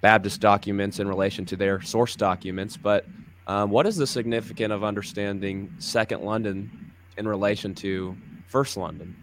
Baptist 0.01 0.41
documents 0.41 0.99
in 0.99 1.07
relation 1.07 1.45
to 1.45 1.55
their 1.55 1.81
source 1.81 2.15
documents, 2.15 2.77
but 2.77 3.05
um, 3.47 3.69
what 3.69 3.85
is 3.87 3.95
the 3.95 4.05
significance 4.05 4.71
of 4.71 4.83
understanding 4.83 5.73
Second 5.79 6.21
London 6.21 6.91
in 7.17 7.27
relation 7.27 7.73
to 7.75 8.15
First 8.47 8.77
London? 8.77 9.15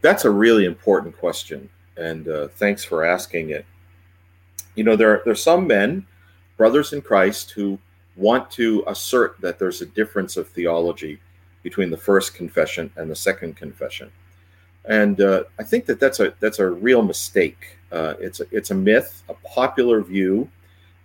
That's 0.00 0.24
a 0.24 0.30
really 0.30 0.64
important 0.64 1.16
question, 1.16 1.68
and 1.96 2.28
uh, 2.28 2.48
thanks 2.48 2.84
for 2.84 3.04
asking 3.04 3.50
it. 3.50 3.64
You 4.74 4.84
know, 4.84 4.96
there 4.96 5.22
there 5.24 5.32
are 5.32 5.36
some 5.36 5.66
men, 5.66 6.06
brothers 6.56 6.92
in 6.92 7.02
Christ, 7.02 7.50
who 7.52 7.78
want 8.16 8.50
to 8.52 8.84
assert 8.86 9.40
that 9.40 9.58
there's 9.58 9.80
a 9.80 9.86
difference 9.86 10.36
of 10.36 10.48
theology 10.48 11.20
between 11.62 11.90
the 11.90 11.96
first 11.96 12.34
confession 12.34 12.90
and 12.96 13.10
the 13.10 13.16
second 13.16 13.56
confession, 13.56 14.10
and 14.84 15.20
uh, 15.20 15.44
I 15.58 15.62
think 15.62 15.86
that 15.86 16.00
that's 16.00 16.20
a 16.20 16.34
that's 16.40 16.58
a 16.58 16.68
real 16.68 17.02
mistake. 17.02 17.78
Uh, 17.90 18.14
it's 18.18 18.40
a, 18.40 18.46
it's 18.50 18.70
a 18.70 18.74
myth, 18.74 19.22
a 19.28 19.34
popular 19.46 20.02
view. 20.02 20.48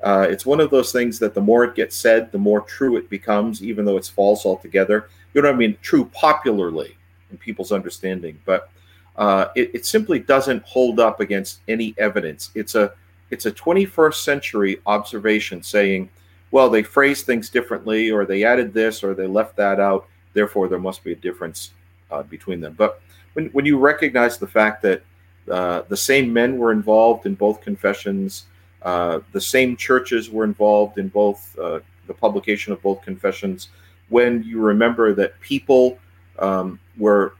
Uh, 0.01 0.27
it's 0.29 0.45
one 0.45 0.59
of 0.59 0.69
those 0.69 0.91
things 0.91 1.19
that 1.19 1.33
the 1.33 1.41
more 1.41 1.63
it 1.63 1.75
gets 1.75 1.95
said, 1.95 2.31
the 2.31 2.37
more 2.37 2.61
true 2.61 2.97
it 2.97 3.09
becomes, 3.09 3.63
even 3.63 3.83
though 3.83 3.97
it's 3.97 4.09
false 4.09 4.45
altogether. 4.45 5.09
You 5.33 5.41
know 5.41 5.49
what 5.49 5.55
I 5.55 5.57
mean? 5.57 5.77
True 5.81 6.05
popularly 6.13 6.95
in 7.31 7.37
people's 7.37 7.71
understanding, 7.71 8.39
but 8.45 8.69
uh, 9.17 9.47
it, 9.55 9.71
it 9.73 9.85
simply 9.85 10.19
doesn't 10.19 10.63
hold 10.63 10.99
up 10.99 11.19
against 11.19 11.61
any 11.67 11.93
evidence. 11.97 12.51
It's 12.55 12.75
a 12.75 12.93
it's 13.29 13.45
a 13.45 13.51
21st 13.51 14.15
century 14.15 14.81
observation 14.85 15.61
saying, 15.61 16.09
well, 16.51 16.69
they 16.69 16.81
phrased 16.81 17.25
things 17.25 17.49
differently, 17.49 18.09
or 18.09 18.25
they 18.25 18.43
added 18.43 18.73
this, 18.73 19.03
or 19.03 19.13
they 19.13 19.27
left 19.27 19.57
that 19.57 19.79
out. 19.81 20.07
Therefore, 20.37 20.67
there 20.67 20.85
must 20.89 21.03
be 21.03 21.13
a 21.13 21.15
difference 21.27 21.71
uh, 22.11 22.23
between 22.23 22.59
them. 22.61 22.73
But 22.77 23.01
when, 23.33 23.47
when 23.55 23.65
you 23.65 23.77
recognize 23.79 24.37
the 24.37 24.47
fact 24.47 24.81
that 24.83 25.01
uh, 25.49 25.83
the 25.87 25.97
same 25.97 26.31
men 26.31 26.57
were 26.57 26.71
involved 26.71 27.25
in 27.25 27.35
both 27.35 27.61
confessions. 27.61 28.45
Uh, 28.81 29.19
the 29.31 29.41
same 29.41 29.77
churches 29.77 30.29
were 30.29 30.43
involved 30.43 30.97
in 30.97 31.07
both 31.07 31.57
uh, 31.57 31.79
the 32.07 32.13
publication 32.13 32.73
of 32.73 32.81
both 32.81 33.01
confessions. 33.01 33.69
When 34.09 34.43
you 34.43 34.59
remember 34.59 35.13
that 35.15 35.39
people 35.39 35.97
um, 36.39 36.79
were 36.97 37.33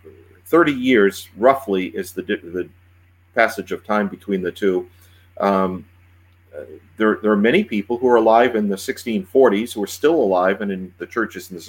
30 0.45 0.71
years, 0.71 1.29
roughly, 1.37 1.87
is 1.87 2.13
the 2.13 2.23
the 2.23 2.69
passage 3.35 3.71
of 3.71 3.85
time 3.85 4.07
between 4.07 4.41
the 4.41 4.51
two. 4.51 4.89
Um, 5.39 5.85
there, 6.97 7.19
there 7.21 7.31
are 7.31 7.37
many 7.37 7.63
people 7.63 7.99
who 7.99 8.07
are 8.07 8.15
alive 8.15 8.55
in 8.55 8.67
the 8.67 8.75
1640s 8.75 9.73
who 9.73 9.83
are 9.83 9.87
still 9.87 10.15
alive, 10.15 10.61
and 10.61 10.71
in 10.71 10.93
the 10.97 11.05
churches 11.05 11.51
in 11.51 11.57
the 11.57 11.61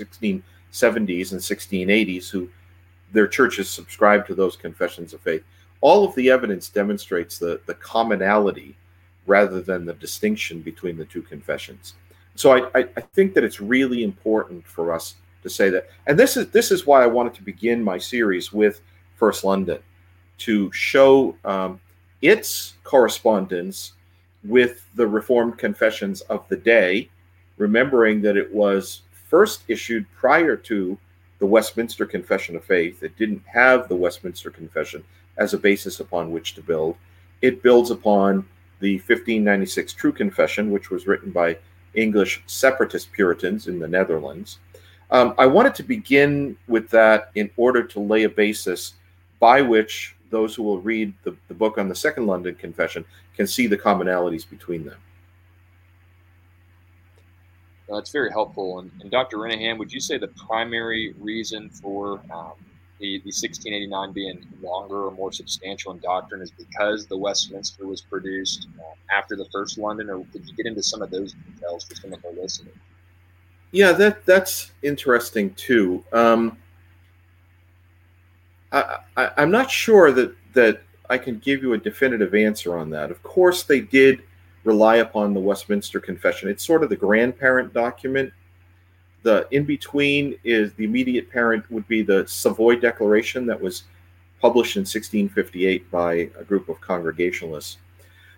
1670s 0.73 1.33
and 1.33 1.41
1680s 1.41 2.31
who 2.31 2.49
their 3.13 3.27
churches 3.27 3.69
subscribed 3.71 4.27
to 4.27 4.35
those 4.35 4.57
confessions 4.57 5.15
of 5.15 5.21
faith 5.21 5.43
all 5.81 6.05
of 6.05 6.15
the 6.15 6.31
evidence 6.31 6.69
demonstrates 6.69 7.39
the, 7.39 7.61
the 7.67 7.75
commonality 7.75 8.77
rather 9.27 9.61
than 9.61 9.85
the 9.85 9.95
distinction 9.95 10.61
between 10.61 10.97
the 10.97 11.05
two 11.05 11.23
confessions. 11.23 11.95
So 12.35 12.53
I, 12.53 12.81
I, 12.81 12.89
I, 12.97 13.01
think 13.01 13.35
that 13.35 13.45
it's 13.45 13.61
really 13.61 14.03
important 14.05 14.67
for 14.67 14.93
us 14.93 15.17
to 15.43 15.51
say 15.51 15.71
that. 15.71 15.89
And 16.07 16.19
this 16.19 16.37
is 16.37 16.49
this 16.51 16.71
is 16.71 16.87
why 16.87 17.03
I 17.03 17.07
wanted 17.07 17.35
to 17.35 17.43
begin 17.43 17.83
my 17.83 17.99
series 17.99 18.53
with 18.53 18.81
First 19.17 19.45
London 19.45 19.81
to 20.39 20.73
show 20.73 21.35
um, 21.45 21.81
its 22.23 22.75
correspondence 22.85 23.93
with 24.45 24.87
the 24.95 25.07
Reformed 25.07 25.59
confessions 25.59 26.21
of 26.23 26.49
the 26.49 26.57
day, 26.57 27.09
remembering 27.57 28.23
that 28.23 28.37
it 28.37 28.53
was 28.53 29.03
first 29.29 29.63
issued 29.69 30.07
prior 30.17 30.57
to 30.57 30.99
the 31.39 31.47
Westminster 31.47 32.07
Confession 32.07 32.57
of 32.57 32.65
Faith. 32.65 33.03
It 33.03 33.17
didn't 33.17 33.43
have 33.47 33.89
the 33.89 33.97
Westminster 33.97 34.51
Confession 34.51 35.05
as 35.37 35.55
a 35.55 35.59
basis 35.59 36.01
upon 36.01 36.33
which 36.33 36.55
to 36.55 36.63
build. 36.63 36.97
It 37.43 37.63
builds 37.63 37.91
upon 37.91 38.47
the 38.81 38.97
1596 38.97 39.93
True 39.93 40.13
Confession, 40.13 40.71
which 40.71 40.91
was 40.91 41.07
written 41.07 41.31
by 41.31 41.59
English 41.95 42.43
separatist 42.47 43.13
Puritans 43.13 43.69
in 43.69 43.79
the 43.79 43.89
Netherlands. 43.89 44.59
Um, 45.11 45.35
I 45.39 45.47
wanted 45.47 45.75
to 45.77 45.83
begin 45.83 46.57
with 46.67 46.91
that 46.91 47.31
in 47.35 47.51
order 47.57 47.83
to 47.83 48.01
lay 48.01 48.25
a 48.25 48.29
basis 48.29 48.95
by 49.41 49.63
which 49.63 50.15
those 50.31 50.55
who 50.55 50.63
will 50.63 50.81
read 50.81 51.15
the, 51.23 51.35
the 51.49 51.55
book 51.55 51.79
on 51.79 51.89
the 51.89 51.95
Second 51.95 52.27
London 52.27 52.55
Confession 52.55 53.05
can 53.35 53.47
see 53.47 53.67
the 53.67 53.79
commonalities 53.79 54.49
between 54.49 54.85
them. 54.85 54.99
That's 57.89 58.11
very 58.11 58.31
helpful. 58.31 58.81
And, 58.81 58.91
and, 59.01 59.11
Dr. 59.11 59.39
Renihan, 59.39 59.79
would 59.79 59.93
you 59.93 60.01
say 60.01 60.19
the 60.19 60.29
primary 60.29 61.15
reason 61.19 61.71
for 61.71 62.21
um, 62.31 62.53
the, 63.01 63.19
the 63.21 63.33
1689 63.33 64.13
being 64.13 64.47
longer 64.61 65.07
or 65.07 65.11
more 65.11 65.33
substantial 65.33 65.93
in 65.93 65.99
doctrine 66.01 66.43
is 66.43 66.51
because 66.51 67.07
the 67.07 67.17
Westminster 67.17 67.87
was 67.87 68.03
produced 68.03 68.69
uh, 68.79 69.17
after 69.17 69.37
the 69.37 69.47
first 69.53 69.79
London, 69.79 70.11
or 70.11 70.25
could 70.33 70.47
you 70.47 70.55
get 70.55 70.67
into 70.67 70.83
some 70.83 71.01
of 71.01 71.11
those 71.11 71.33
details 71.33 71.85
just 71.85 72.03
for 72.03 72.09
some 72.09 72.13
of 72.13 72.21
the 72.23 72.41
listeners? 72.41 72.75
Yeah, 73.71 73.93
that 73.93 74.25
that's 74.25 74.73
interesting 74.83 75.55
too. 75.55 76.03
Um, 76.13 76.57
I, 78.73 78.99
I, 79.17 79.31
I'm 79.37 79.51
not 79.51 79.71
sure 79.71 80.11
that 80.13 80.35
that 80.55 80.83
I 81.11 81.19
can 81.19 81.39
give 81.39 81.63
you 81.63 81.75
a 81.75 81.79
definitive 81.79 82.35
answer 82.35 82.79
on 82.79 82.91
that. 82.91 83.11
Of 83.11 83.23
course, 83.23 83.63
they 83.63 83.81
did 83.81 84.23
rely 84.69 84.97
upon 84.97 85.35
the 85.35 85.41
Westminster 85.41 85.99
Confession. 85.99 86.49
It's 86.49 86.65
sort 86.65 86.83
of 86.83 86.91
the 86.91 86.97
grandparent 86.97 87.73
document 87.73 88.33
the 89.23 89.49
in 89.51 89.65
between 89.65 90.39
is 90.45 90.73
the 90.75 90.85
immediate 90.85 91.31
parent 91.31 91.69
would 91.71 91.87
be 91.89 92.03
the 92.03 92.27
Savoy 92.27 92.77
Declaration 92.77 93.47
that 93.47 93.61
was 93.61 93.85
published 94.41 94.77
in 94.77 94.83
1658 94.83 95.91
by 95.91 96.31
a 96.39 96.45
group 96.45 96.69
of 96.69 96.81
Congregationalists. 96.81 97.79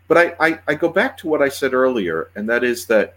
But 0.08 0.18
I, 0.18 0.49
I, 0.49 0.58
I 0.68 0.75
go 0.75 0.88
back 0.88 1.16
to 1.18 1.28
what 1.28 1.42
I 1.42 1.49
said 1.49 1.75
earlier, 1.75 2.30
and 2.34 2.49
that 2.49 2.64
is 2.64 2.87
that 2.87 3.16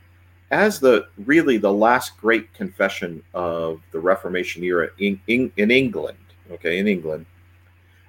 as 0.51 0.79
the 0.79 1.07
really 1.25 1.57
the 1.57 1.71
last 1.71 2.17
great 2.17 2.53
confession 2.53 3.23
of 3.33 3.81
the 3.91 3.99
Reformation 3.99 4.63
era 4.63 4.89
in, 4.99 5.19
in, 5.27 5.51
in 5.57 5.71
England, 5.71 6.17
okay, 6.51 6.77
in 6.77 6.87
England, 6.87 7.25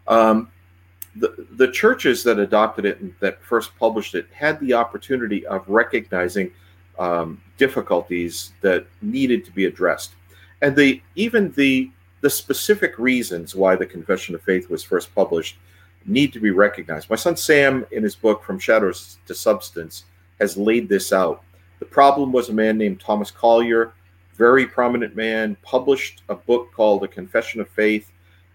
um, 0.09 0.51
the, 1.17 1.47
the 1.53 1.71
churches 1.71 2.23
that 2.25 2.39
adopted 2.39 2.85
it 2.85 3.01
and 3.01 3.15
that 3.21 3.43
first 3.43 3.77
published 3.79 4.15
it 4.15 4.27
had 4.33 4.59
the 4.61 4.75
opportunity 4.75 5.47
of 5.47 5.69
recognizing 5.69 6.51
um, 6.99 7.41
difficulties 7.57 8.53
that 8.61 8.87
needed 9.03 9.45
to 9.45 9.53
be 9.53 9.65
addressed, 9.67 10.15
and 10.63 10.75
the 10.77 11.01
even 11.15 11.53
the 11.53 11.91
the 12.21 12.31
specific 12.31 12.99
reasons 12.99 13.55
why 13.55 13.77
the 13.77 13.85
Confession 13.85 14.35
of 14.35 14.43
Faith 14.43 14.71
was 14.71 14.83
first 14.83 15.15
published 15.15 15.59
need 16.07 16.33
to 16.33 16.41
be 16.41 16.51
recognized. 16.51 17.11
My 17.11 17.17
son 17.17 17.37
Sam, 17.37 17.87
in 17.91 18.03
his 18.03 18.15
book 18.15 18.43
From 18.43 18.59
Shadows 18.59 19.19
to 19.27 19.35
Substance, 19.35 20.05
has 20.41 20.57
laid 20.57 20.89
this 20.89 21.13
out. 21.13 21.43
The 21.81 21.85
problem 21.85 22.33
was 22.33 22.49
a 22.49 22.53
man 22.53 22.79
named 22.79 23.01
Thomas 23.01 23.31
Collier, 23.31 23.93
very 24.37 24.67
prominent 24.67 25.15
man, 25.15 25.57
published 25.63 26.23
a 26.29 26.35
book 26.35 26.73
called 26.73 27.05
A 27.05 27.09
Confession 27.09 27.61
of 27.61 27.69
Faith. 27.69 28.11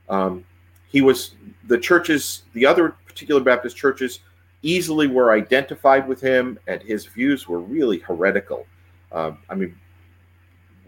Um, 0.09 0.43
he 0.89 1.01
was 1.01 1.36
the 1.67 1.77
churches, 1.77 2.43
the 2.53 2.65
other 2.65 2.96
particular 3.05 3.41
Baptist 3.41 3.77
churches 3.77 4.19
easily 4.62 5.08
were 5.08 5.31
identified 5.31 6.08
with 6.08 6.19
him, 6.19 6.60
and 6.67 6.81
his 6.81 7.05
views 7.05 7.48
were 7.48 7.60
really 7.60 8.00
heretical. 8.00 8.65
Uh, 9.12 9.31
I 9.50 9.55
mean, 9.55 9.75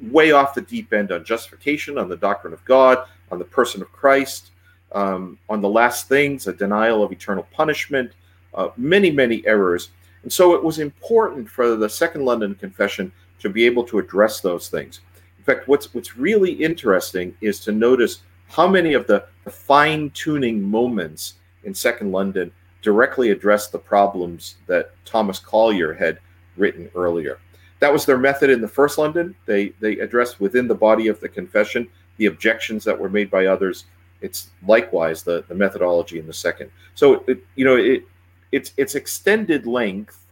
way 0.09 0.31
off 0.31 0.53
the 0.53 0.61
deep 0.61 0.91
end 0.93 1.11
on 1.11 1.23
justification, 1.23 1.97
on 1.97 2.09
the 2.09 2.17
doctrine 2.17 2.53
of 2.53 2.63
God, 2.65 3.05
on 3.31 3.39
the 3.39 3.45
person 3.45 3.81
of 3.81 3.91
Christ, 3.91 4.51
um, 4.91 5.37
on 5.49 5.61
the 5.61 5.69
last 5.69 6.09
things, 6.09 6.47
a 6.47 6.53
denial 6.53 7.03
of 7.03 7.11
eternal 7.11 7.47
punishment, 7.53 8.11
uh, 8.53 8.69
many, 8.75 9.11
many 9.11 9.45
errors. 9.45 9.91
And 10.23 10.33
so 10.33 10.53
it 10.53 10.63
was 10.63 10.79
important 10.79 11.49
for 11.49 11.75
the 11.75 11.89
Second 11.89 12.25
London 12.25 12.55
Confession 12.55 13.11
to 13.39 13.49
be 13.49 13.65
able 13.65 13.83
to 13.85 13.99
address 13.99 14.41
those 14.41 14.67
things. 14.67 14.99
In 15.37 15.43
fact, 15.43 15.67
what's 15.67 15.93
what's 15.93 16.15
really 16.17 16.51
interesting 16.51 17.35
is 17.41 17.59
to 17.61 17.71
notice 17.71 18.21
how 18.51 18.67
many 18.67 18.93
of 18.93 19.07
the, 19.07 19.25
the 19.45 19.49
fine-tuning 19.49 20.61
moments 20.61 21.35
in 21.63 21.73
Second 21.73 22.11
London 22.11 22.51
directly 22.81 23.29
address 23.29 23.67
the 23.67 23.79
problems 23.79 24.55
that 24.67 24.91
Thomas 25.05 25.39
Collier 25.39 25.93
had 25.93 26.19
written 26.57 26.89
earlier. 26.93 27.39
That 27.79 27.93
was 27.93 28.05
their 28.05 28.17
method 28.17 28.49
in 28.49 28.61
the 28.61 28.67
first 28.67 28.97
London. 28.97 29.35
They 29.45 29.69
they 29.79 29.99
addressed 29.99 30.39
within 30.39 30.67
the 30.67 30.75
body 30.75 31.07
of 31.07 31.19
the 31.19 31.29
confession 31.29 31.87
the 32.17 32.27
objections 32.27 32.83
that 32.83 32.99
were 32.99 33.09
made 33.09 33.31
by 33.31 33.45
others. 33.45 33.85
It's 34.21 34.51
likewise 34.67 35.23
the, 35.23 35.43
the 35.47 35.55
methodology 35.55 36.19
in 36.19 36.27
the 36.27 36.33
second. 36.33 36.69
So 36.93 37.23
it, 37.27 37.43
you 37.55 37.65
know 37.65 37.77
it 37.77 38.03
its 38.51 38.73
its 38.77 38.95
extended 38.95 39.65
length 39.65 40.27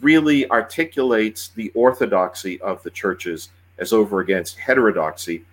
really 0.00 0.50
articulates 0.50 1.48
the 1.48 1.70
orthodoxy 1.74 2.60
of 2.60 2.82
the 2.82 2.90
churches 2.90 3.50
as 3.78 3.92
over 3.92 4.20
against 4.20 4.58
heterodoxy, 4.58 5.44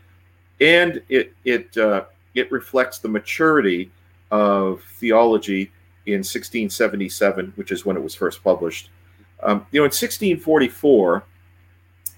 and 0.62 1.02
it 1.10 1.34
it 1.44 1.76
uh, 1.76 2.06
it 2.36 2.50
reflects 2.52 3.00
the 3.00 3.10
maturity 3.10 3.92
of 4.30 4.82
theology 4.84 5.72
in 6.06 6.20
1677, 6.20 7.52
which 7.56 7.72
is 7.72 7.86
when 7.86 7.98
it 7.98 8.04
was 8.04 8.16
first 8.16 8.44
published. 8.44 8.90
Um, 9.44 9.66
you 9.72 9.80
know, 9.80 9.86
in 9.86 9.90
1644, 9.90 11.24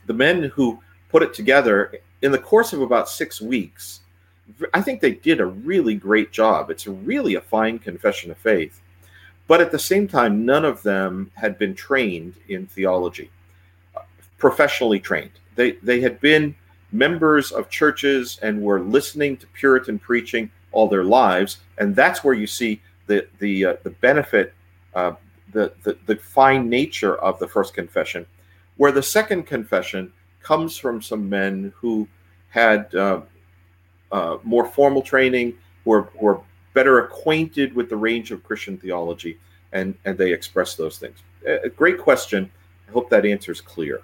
the 0.05 0.13
men 0.13 0.43
who 0.43 0.79
put 1.09 1.23
it 1.23 1.33
together 1.33 1.93
in 2.21 2.31
the 2.31 2.37
course 2.37 2.73
of 2.73 2.81
about 2.81 3.09
six 3.09 3.41
weeks, 3.41 4.01
I 4.73 4.81
think 4.81 5.01
they 5.01 5.13
did 5.13 5.39
a 5.39 5.45
really 5.45 5.95
great 5.95 6.31
job. 6.31 6.69
It's 6.69 6.85
really 6.85 7.35
a 7.35 7.41
fine 7.41 7.79
confession 7.79 8.29
of 8.29 8.37
faith. 8.37 8.81
But 9.47 9.61
at 9.61 9.71
the 9.71 9.79
same 9.79 10.07
time, 10.07 10.45
none 10.45 10.63
of 10.63 10.83
them 10.83 11.31
had 11.35 11.57
been 11.57 11.75
trained 11.75 12.35
in 12.47 12.67
theology, 12.67 13.29
professionally 14.37 14.99
trained. 14.99 15.31
They, 15.55 15.71
they 15.83 15.99
had 15.99 16.19
been 16.21 16.55
members 16.93 17.51
of 17.51 17.69
churches 17.69 18.39
and 18.41 18.61
were 18.61 18.79
listening 18.79 19.35
to 19.37 19.47
Puritan 19.47 19.99
preaching 19.99 20.49
all 20.71 20.87
their 20.87 21.03
lives. 21.03 21.57
And 21.77 21.95
that's 21.95 22.23
where 22.23 22.33
you 22.33 22.47
see 22.47 22.81
the, 23.07 23.27
the, 23.39 23.65
uh, 23.65 23.75
the 23.83 23.89
benefit, 23.89 24.53
uh, 24.93 25.13
the, 25.51 25.73
the, 25.83 25.97
the 26.05 26.15
fine 26.15 26.69
nature 26.69 27.15
of 27.17 27.39
the 27.39 27.47
first 27.47 27.73
confession, 27.73 28.25
where 28.77 28.91
the 28.91 29.03
second 29.03 29.43
confession 29.43 30.13
comes 30.41 30.77
from 30.77 31.01
some 31.01 31.27
men 31.27 31.73
who 31.75 32.07
had 32.49 32.93
uh, 32.95 33.21
uh, 34.11 34.37
more 34.43 34.65
formal 34.65 35.01
training, 35.01 35.53
who 35.83 35.89
were, 35.89 36.09
were 36.19 36.39
better 36.73 36.99
acquainted 36.99 37.75
with 37.75 37.89
the 37.89 37.95
range 37.95 38.31
of 38.31 38.43
Christian 38.43 38.77
theology, 38.77 39.37
and 39.71 39.95
and 40.05 40.17
they 40.17 40.31
express 40.31 40.75
those 40.75 40.97
things. 40.97 41.17
A 41.45 41.69
great 41.69 41.97
question. 41.97 42.49
I 42.87 42.91
hope 42.91 43.09
that 43.09 43.25
answer 43.25 43.51
is 43.51 43.61
clear. 43.61 44.01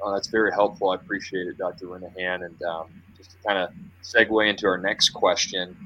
Oh, 0.00 0.12
that's 0.12 0.28
very 0.28 0.52
helpful. 0.52 0.90
I 0.90 0.96
appreciate 0.96 1.46
it, 1.46 1.58
Dr. 1.58 1.86
Renihan. 1.86 2.44
And 2.44 2.62
um, 2.62 2.88
just 3.16 3.30
to 3.30 3.36
kind 3.46 3.58
of 3.58 3.70
segue 4.02 4.48
into 4.48 4.66
our 4.66 4.78
next 4.78 5.10
question, 5.10 5.76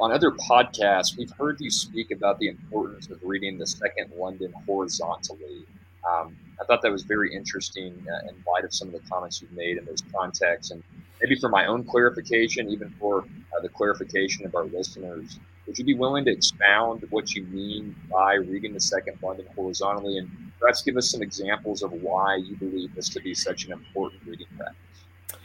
on 0.00 0.12
other 0.12 0.30
podcasts, 0.30 1.16
we've 1.16 1.30
heard 1.30 1.60
you 1.60 1.70
speak 1.70 2.10
about 2.10 2.38
the 2.38 2.48
importance 2.48 3.10
of 3.10 3.18
reading 3.22 3.58
the 3.58 3.66
Second 3.66 4.12
London 4.16 4.52
horizontally. 4.66 5.66
Um, 6.10 6.36
I 6.60 6.64
thought 6.64 6.80
that 6.82 6.90
was 6.90 7.02
very 7.02 7.34
interesting 7.34 8.06
uh, 8.10 8.28
in 8.28 8.34
light 8.50 8.64
of 8.64 8.72
some 8.72 8.88
of 8.88 8.94
the 8.94 9.08
comments 9.10 9.42
you've 9.42 9.52
made 9.52 9.76
in 9.76 9.84
those 9.84 10.02
contexts. 10.14 10.70
And 10.70 10.82
maybe 11.20 11.36
for 11.38 11.50
my 11.50 11.66
own 11.66 11.84
clarification, 11.84 12.70
even 12.70 12.90
for 12.98 13.20
uh, 13.20 13.60
the 13.60 13.68
clarification 13.68 14.46
of 14.46 14.54
our 14.54 14.64
listeners, 14.64 15.38
would 15.70 15.78
you 15.78 15.84
be 15.84 15.94
willing 15.94 16.24
to 16.24 16.32
expound 16.32 17.06
what 17.10 17.32
you 17.32 17.44
mean 17.44 17.94
by 18.10 18.34
reading 18.34 18.74
the 18.74 18.80
Second 18.80 19.16
London 19.22 19.46
horizontally 19.54 20.18
and 20.18 20.28
perhaps 20.58 20.82
give 20.82 20.96
us 20.96 21.08
some 21.08 21.22
examples 21.22 21.84
of 21.84 21.92
why 21.92 22.34
you 22.34 22.56
believe 22.56 22.92
this 22.96 23.08
to 23.10 23.20
be 23.20 23.34
such 23.34 23.66
an 23.66 23.72
important 23.72 24.20
reading 24.26 24.48
practice? 24.56 25.38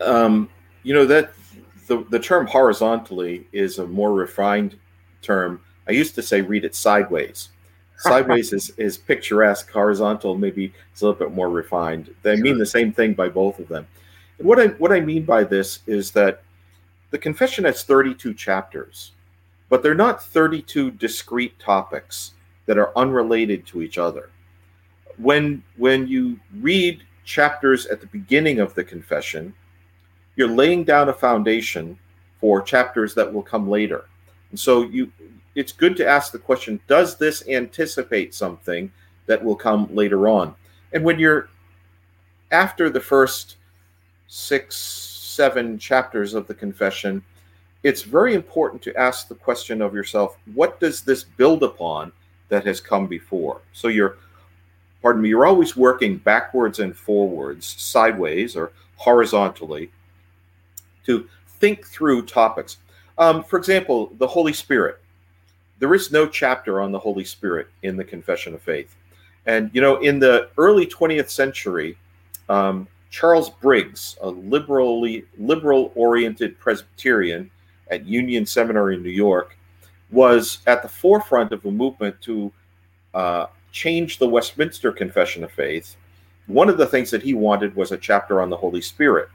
Um, 0.00 0.48
you 0.84 0.94
know, 0.94 1.04
that 1.06 1.32
the, 1.88 2.04
the 2.10 2.20
term 2.20 2.46
horizontally 2.46 3.48
is 3.50 3.80
a 3.80 3.86
more 3.88 4.12
refined 4.12 4.78
term. 5.20 5.60
I 5.88 5.90
used 5.90 6.14
to 6.14 6.22
say 6.22 6.40
read 6.40 6.64
it 6.64 6.76
sideways 6.76 7.48
Sideways 7.98 8.52
is, 8.52 8.70
is 8.76 8.96
picturesque. 8.96 9.68
Horizontal 9.72 10.38
maybe 10.38 10.72
is 10.94 11.02
a 11.02 11.06
little 11.06 11.18
bit 11.18 11.34
more 11.34 11.50
refined. 11.50 12.14
They 12.22 12.36
sure. 12.36 12.44
mean 12.44 12.58
the 12.58 12.66
same 12.66 12.92
thing 12.92 13.14
by 13.14 13.30
both 13.30 13.58
of 13.58 13.66
them. 13.66 13.88
And 14.38 14.46
what 14.46 14.60
I 14.60 14.68
what 14.68 14.92
I 14.92 15.00
mean 15.00 15.24
by 15.24 15.42
this 15.42 15.80
is 15.88 16.12
that 16.12 16.44
the 17.10 17.18
confession 17.18 17.64
has 17.64 17.82
32 17.82 18.34
chapters, 18.34 19.12
but 19.68 19.82
they're 19.82 19.94
not 19.94 20.22
32 20.22 20.92
discrete 20.92 21.58
topics 21.58 22.32
that 22.66 22.78
are 22.78 22.92
unrelated 22.96 23.66
to 23.66 23.82
each 23.82 23.98
other. 23.98 24.30
When 25.16 25.62
when 25.76 26.06
you 26.06 26.38
read 26.60 27.02
chapters 27.24 27.86
at 27.86 28.00
the 28.00 28.06
beginning 28.06 28.60
of 28.60 28.74
the 28.74 28.84
confession, 28.84 29.54
you're 30.36 30.48
laying 30.48 30.84
down 30.84 31.08
a 31.08 31.12
foundation 31.12 31.98
for 32.40 32.62
chapters 32.62 33.14
that 33.14 33.32
will 33.32 33.42
come 33.42 33.68
later. 33.68 34.04
And 34.50 34.60
so 34.60 34.82
you 34.82 35.10
it's 35.54 35.72
good 35.72 35.96
to 35.96 36.06
ask 36.06 36.30
the 36.30 36.38
question 36.38 36.80
does 36.86 37.16
this 37.16 37.46
anticipate 37.48 38.34
something 38.34 38.92
that 39.26 39.42
will 39.42 39.56
come 39.56 39.92
later 39.94 40.28
on 40.28 40.54
and 40.92 41.04
when 41.04 41.18
you're 41.18 41.48
after 42.50 42.88
the 42.88 43.00
first 43.00 43.56
six 44.28 45.17
seven 45.38 45.78
chapters 45.78 46.34
of 46.34 46.46
the 46.48 46.54
confession 46.54 47.22
it's 47.82 48.02
very 48.02 48.34
important 48.34 48.82
to 48.82 48.96
ask 48.96 49.28
the 49.28 49.34
question 49.34 49.80
of 49.80 49.94
yourself 49.94 50.36
what 50.54 50.80
does 50.80 51.02
this 51.02 51.24
build 51.24 51.62
upon 51.62 52.12
that 52.48 52.64
has 52.64 52.80
come 52.80 53.06
before? 53.06 53.60
So 53.72 53.88
you're 53.88 54.16
pardon 55.02 55.22
me 55.22 55.28
you're 55.28 55.46
always 55.46 55.76
working 55.76 56.16
backwards 56.16 56.80
and 56.80 56.96
forwards 56.96 57.66
sideways 57.66 58.56
or 58.56 58.72
horizontally 58.96 59.90
to 61.06 61.28
think 61.60 61.86
through 61.86 62.26
topics. 62.26 62.78
Um, 63.16 63.44
for 63.44 63.58
example 63.58 64.12
the 64.18 64.26
holy 64.26 64.52
spirit. 64.52 65.00
There 65.78 65.94
is 65.94 66.10
no 66.10 66.26
chapter 66.26 66.80
on 66.80 66.90
the 66.90 66.98
Holy 66.98 67.22
Spirit 67.22 67.68
in 67.84 67.96
the 67.96 68.02
Confession 68.02 68.52
of 68.52 68.60
Faith. 68.60 68.96
And, 69.46 69.70
you 69.72 69.80
know, 69.80 69.98
in 69.98 70.18
the 70.18 70.48
early 70.58 70.84
20th 70.84 71.30
century, 71.30 71.96
um, 72.48 72.88
Charles 73.10 73.50
Briggs, 73.50 74.16
a 74.20 74.28
liberally 74.28 75.24
liberal 75.38 75.92
oriented 75.94 76.58
Presbyterian 76.58 77.50
at 77.90 78.06
Union 78.06 78.44
Seminary 78.44 78.96
in 78.96 79.02
New 79.02 79.10
York, 79.10 79.56
was 80.10 80.58
at 80.66 80.82
the 80.82 80.88
forefront 80.88 81.52
of 81.52 81.64
a 81.64 81.70
movement 81.70 82.20
to 82.22 82.52
uh, 83.14 83.46
change 83.72 84.18
the 84.18 84.28
Westminster 84.28 84.92
Confession 84.92 85.44
of 85.44 85.50
Faith. 85.52 85.96
One 86.46 86.68
of 86.68 86.78
the 86.78 86.86
things 86.86 87.10
that 87.10 87.22
he 87.22 87.34
wanted 87.34 87.74
was 87.76 87.92
a 87.92 87.98
chapter 87.98 88.40
on 88.40 88.50
the 88.50 88.56
Holy 88.56 88.80
Spirit. 88.80 89.28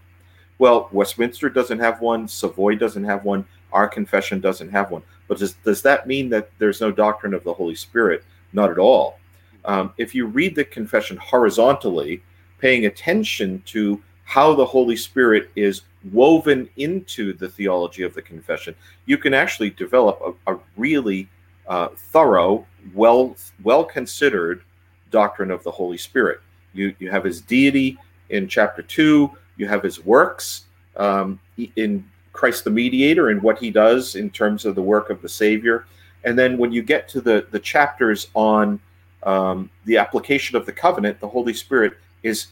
Well, 0.60 0.90
Westminster 0.92 1.50
doesn't 1.50 1.80
have 1.80 2.02
one, 2.02 2.28
Savoy 2.28 2.76
doesn't 2.76 3.04
have 3.04 3.26
one, 3.26 3.46
our 3.72 3.88
confession 3.88 4.40
doesn't 4.40 4.70
have 4.70 4.92
one. 4.92 5.04
But 5.28 5.40
does, 5.40 5.54
does 5.64 5.82
that 5.82 6.08
mean 6.08 6.30
that 6.30 6.50
there's 6.60 6.82
no 6.82 6.92
doctrine 6.92 7.34
of 7.34 7.44
the 7.44 7.54
Holy 7.54 7.76
Spirit? 7.76 8.24
Not 8.52 8.70
at 8.70 8.78
all. 8.78 9.20
Um, 9.66 9.94
if 9.98 10.14
you 10.14 10.28
read 10.28 10.56
the 10.56 10.66
confession 10.66 11.18
horizontally, 11.18 12.22
paying 12.64 12.86
attention 12.86 13.62
to 13.66 14.02
how 14.24 14.56
the 14.56 14.66
Holy 14.66 14.96
Spirit 14.96 15.52
is 15.58 15.82
woven 16.14 16.70
into 16.78 17.34
the 17.34 17.50
theology 17.50 18.04
of 18.04 18.14
the 18.14 18.22
confession, 18.22 18.74
you 19.06 19.18
can 19.18 19.34
actually 19.34 19.70
develop 19.72 20.38
a, 20.48 20.54
a 20.54 20.58
really 20.78 21.28
uh, 21.68 21.90
thorough, 22.14 22.66
well 22.94 23.36
well 23.64 23.84
considered 23.84 24.64
doctrine 25.12 25.52
of 25.52 25.62
the 25.64 25.72
Holy 25.72 25.98
Spirit. 25.98 26.40
You 26.74 26.96
you 27.00 27.12
have 27.12 27.26
his 27.26 27.42
deity 27.42 27.98
in 28.30 28.48
chapter 28.48 28.82
two. 28.82 29.30
You 29.58 29.68
have 29.68 29.84
his 29.84 30.06
works 30.06 30.64
um, 30.96 31.42
in 31.76 32.10
Christ 32.32 32.64
the 32.64 32.70
mediator 32.70 33.28
and 33.30 33.44
what 33.44 33.60
he 33.60 33.72
does 33.72 34.16
in 34.16 34.30
terms 34.30 34.64
of 34.64 34.76
the 34.76 34.82
work 34.82 35.10
of 35.10 35.22
the 35.22 35.28
Savior. 35.28 35.86
And 36.24 36.40
then 36.40 36.58
when 36.58 36.72
you 36.72 36.82
get 36.82 37.10
to 37.10 37.20
the, 37.20 37.46
the 37.52 37.60
chapters 37.60 38.30
on 38.34 38.80
um, 39.24 39.70
the 39.84 39.98
application 39.98 40.56
of 40.56 40.66
the 40.66 40.72
covenant, 40.72 41.20
the 41.20 41.28
Holy 41.28 41.54
Spirit 41.54 41.94
is 42.24 42.48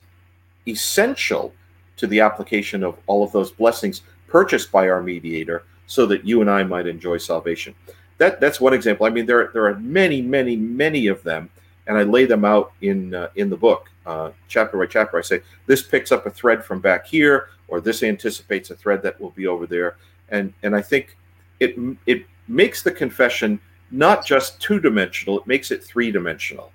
essential 0.67 1.53
to 1.97 2.07
the 2.07 2.19
application 2.19 2.83
of 2.83 2.97
all 3.07 3.23
of 3.23 3.31
those 3.31 3.51
blessings 3.51 4.01
purchased 4.27 4.71
by 4.71 4.89
our 4.89 5.01
mediator 5.01 5.63
so 5.87 6.05
that 6.05 6.25
you 6.25 6.41
and 6.41 6.49
I 6.49 6.63
might 6.63 6.87
enjoy 6.87 7.17
salvation. 7.17 7.75
That, 8.17 8.39
that's 8.39 8.61
one 8.61 8.73
example. 8.73 9.05
I 9.05 9.09
mean, 9.09 9.25
there, 9.25 9.49
there 9.53 9.65
are 9.65 9.75
many, 9.79 10.21
many, 10.21 10.55
many 10.55 11.07
of 11.07 11.23
them, 11.23 11.49
and 11.87 11.97
I 11.97 12.03
lay 12.03 12.25
them 12.25 12.45
out 12.45 12.71
in, 12.81 13.13
uh, 13.13 13.29
in 13.35 13.49
the 13.49 13.57
book, 13.57 13.89
uh, 14.05 14.31
chapter 14.47 14.77
by 14.77 14.85
chapter. 14.85 15.17
I 15.17 15.21
say, 15.21 15.41
this 15.65 15.81
picks 15.81 16.11
up 16.11 16.25
a 16.25 16.29
thread 16.29 16.63
from 16.63 16.79
back 16.79 17.07
here 17.07 17.49
or 17.71 17.81
this 17.81 18.03
anticipates 18.03 18.69
a 18.69 18.75
thread 18.75 19.01
that 19.01 19.19
will 19.19 19.31
be 19.31 19.47
over 19.47 19.65
there. 19.65 19.95
And 20.29 20.53
and 20.61 20.75
I 20.75 20.81
think 20.81 21.17
it 21.59 21.75
it 22.05 22.25
makes 22.47 22.83
the 22.83 22.91
confession 22.91 23.59
not 23.89 24.23
just 24.23 24.61
two 24.61 24.79
dimensional; 24.79 25.39
it 25.39 25.47
makes 25.47 25.71
it 25.71 25.83
three 25.83 26.11
dimensional, 26.11 26.71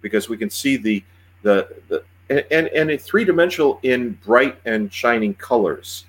because 0.00 0.28
we 0.28 0.36
can 0.36 0.50
see 0.50 0.76
the 0.76 1.02
the 1.42 1.68
the, 1.88 2.04
and, 2.30 2.68
and, 2.68 2.90
it's 2.90 3.04
three 3.04 3.24
dimensional 3.24 3.78
in 3.82 4.12
bright 4.24 4.58
and 4.64 4.92
shining 4.92 5.34
colors 5.34 6.06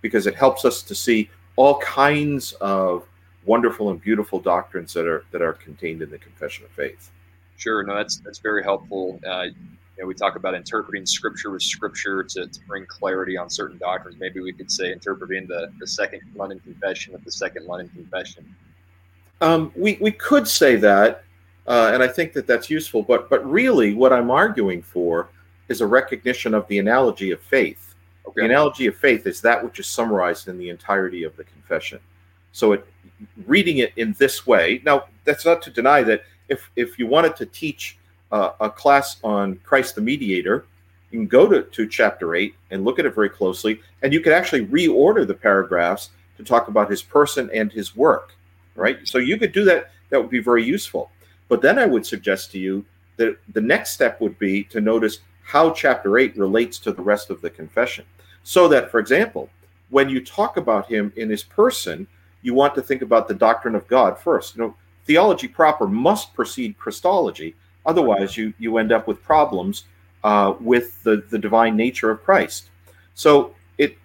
because 0.00 0.26
it 0.26 0.34
helps 0.34 0.64
us 0.64 0.82
to 0.82 0.94
see 0.94 1.28
all 1.56 1.78
kinds 1.80 2.52
of 2.54 3.06
wonderful 3.44 3.90
and 3.90 4.00
beautiful 4.00 4.38
doctrines 4.38 4.92
that 4.94 5.06
are 5.06 5.24
that 5.30 5.42
are 5.42 5.54
contained 5.54 6.02
in 6.02 6.10
the 6.10 6.18
confession 6.18 6.64
of 6.64 6.70
faith. 6.70 7.10
Sure, 7.56 7.82
no, 7.82 7.96
that's 7.96 8.18
that's 8.18 8.38
very 8.38 8.62
helpful. 8.62 9.20
Uh, 9.26 9.46
you 9.98 10.04
know, 10.04 10.06
we 10.06 10.14
talk 10.14 10.36
about 10.36 10.54
interpreting 10.54 11.04
scripture 11.04 11.50
with 11.50 11.62
scripture 11.62 12.22
to, 12.22 12.46
to 12.46 12.60
bring 12.68 12.86
clarity 12.86 13.36
on 13.36 13.50
certain 13.50 13.78
doctrines. 13.78 14.18
Maybe 14.20 14.40
we 14.40 14.52
could 14.52 14.70
say 14.70 14.92
interpreting 14.92 15.48
the, 15.48 15.72
the 15.80 15.86
second 15.86 16.20
London 16.36 16.60
Confession 16.60 17.12
with 17.12 17.24
the 17.24 17.32
second 17.32 17.66
London 17.66 17.88
Confession. 17.88 18.54
Um, 19.40 19.72
we, 19.74 19.98
we 20.00 20.12
could 20.12 20.46
say 20.46 20.76
that, 20.76 21.24
uh, 21.66 21.90
and 21.92 22.02
I 22.02 22.08
think 22.08 22.32
that 22.34 22.46
that's 22.46 22.70
useful. 22.70 23.02
But 23.02 23.28
but 23.28 23.48
really, 23.48 23.94
what 23.94 24.12
I'm 24.12 24.30
arguing 24.30 24.82
for 24.82 25.28
is 25.68 25.80
a 25.80 25.86
recognition 25.86 26.54
of 26.54 26.66
the 26.68 26.78
analogy 26.78 27.30
of 27.30 27.40
faith. 27.40 27.94
Okay. 28.26 28.42
The 28.42 28.44
analogy 28.46 28.86
of 28.86 28.96
faith 28.96 29.26
is 29.26 29.40
that 29.42 29.62
which 29.62 29.78
is 29.78 29.86
summarized 29.86 30.48
in 30.48 30.58
the 30.58 30.70
entirety 30.70 31.24
of 31.24 31.36
the 31.36 31.44
confession. 31.44 32.00
So 32.52 32.72
it 32.72 32.86
reading 33.46 33.78
it 33.78 33.92
in 33.96 34.14
this 34.18 34.46
way. 34.46 34.80
Now, 34.84 35.04
that's 35.24 35.44
not 35.44 35.62
to 35.62 35.70
deny 35.70 36.02
that 36.02 36.22
if 36.48 36.70
if 36.76 36.98
you 36.98 37.06
wanted 37.06 37.36
to 37.36 37.46
teach 37.46 37.98
uh, 38.32 38.52
a 38.60 38.70
class 38.70 39.16
on 39.22 39.56
Christ 39.64 39.94
the 39.94 40.00
Mediator, 40.00 40.64
you 41.10 41.18
can 41.18 41.26
go 41.26 41.48
to, 41.48 41.62
to 41.62 41.86
chapter 41.86 42.34
eight 42.34 42.54
and 42.70 42.84
look 42.84 42.98
at 42.98 43.06
it 43.06 43.14
very 43.14 43.30
closely, 43.30 43.80
and 44.02 44.12
you 44.12 44.20
could 44.20 44.32
actually 44.32 44.66
reorder 44.66 45.26
the 45.26 45.34
paragraphs 45.34 46.10
to 46.36 46.44
talk 46.44 46.68
about 46.68 46.90
his 46.90 47.02
person 47.02 47.50
and 47.52 47.72
his 47.72 47.96
work. 47.96 48.34
Right. 48.74 48.98
So 49.04 49.18
you 49.18 49.38
could 49.38 49.52
do 49.52 49.64
that. 49.64 49.90
That 50.10 50.20
would 50.20 50.30
be 50.30 50.40
very 50.40 50.64
useful. 50.64 51.10
But 51.48 51.62
then 51.62 51.78
I 51.78 51.86
would 51.86 52.06
suggest 52.06 52.52
to 52.52 52.58
you 52.58 52.84
that 53.16 53.36
the 53.52 53.60
next 53.60 53.90
step 53.90 54.20
would 54.20 54.38
be 54.38 54.64
to 54.64 54.80
notice 54.80 55.18
how 55.48 55.70
chapter 55.70 56.18
8 56.18 56.36
relates 56.36 56.78
to 56.78 56.92
the 56.92 57.00
rest 57.00 57.30
of 57.30 57.40
the 57.40 57.48
confession. 57.48 58.04
So 58.42 58.68
that, 58.68 58.90
for 58.90 59.00
example, 59.00 59.48
when 59.88 60.10
you 60.10 60.22
talk 60.22 60.58
about 60.58 60.90
him 60.90 61.10
in 61.16 61.30
his 61.30 61.42
person, 61.42 62.06
you 62.42 62.52
want 62.52 62.74
to 62.74 62.82
think 62.82 63.00
about 63.00 63.28
the 63.28 63.34
doctrine 63.34 63.74
of 63.74 63.88
God 63.88 64.18
first. 64.18 64.54
You 64.54 64.62
know, 64.62 64.74
theology 65.06 65.48
proper 65.48 65.86
must 65.86 66.34
precede 66.34 66.76
Christology. 66.76 67.54
Otherwise, 67.86 68.36
you, 68.36 68.52
you 68.58 68.76
end 68.76 68.92
up 68.92 69.08
with 69.08 69.22
problems 69.22 69.84
uh, 70.22 70.52
with 70.60 71.02
the, 71.02 71.24
the 71.30 71.38
divine 71.38 71.76
nature 71.76 72.10
of 72.10 72.22
Christ. 72.22 72.68
So 73.14 73.54
it 73.78 73.96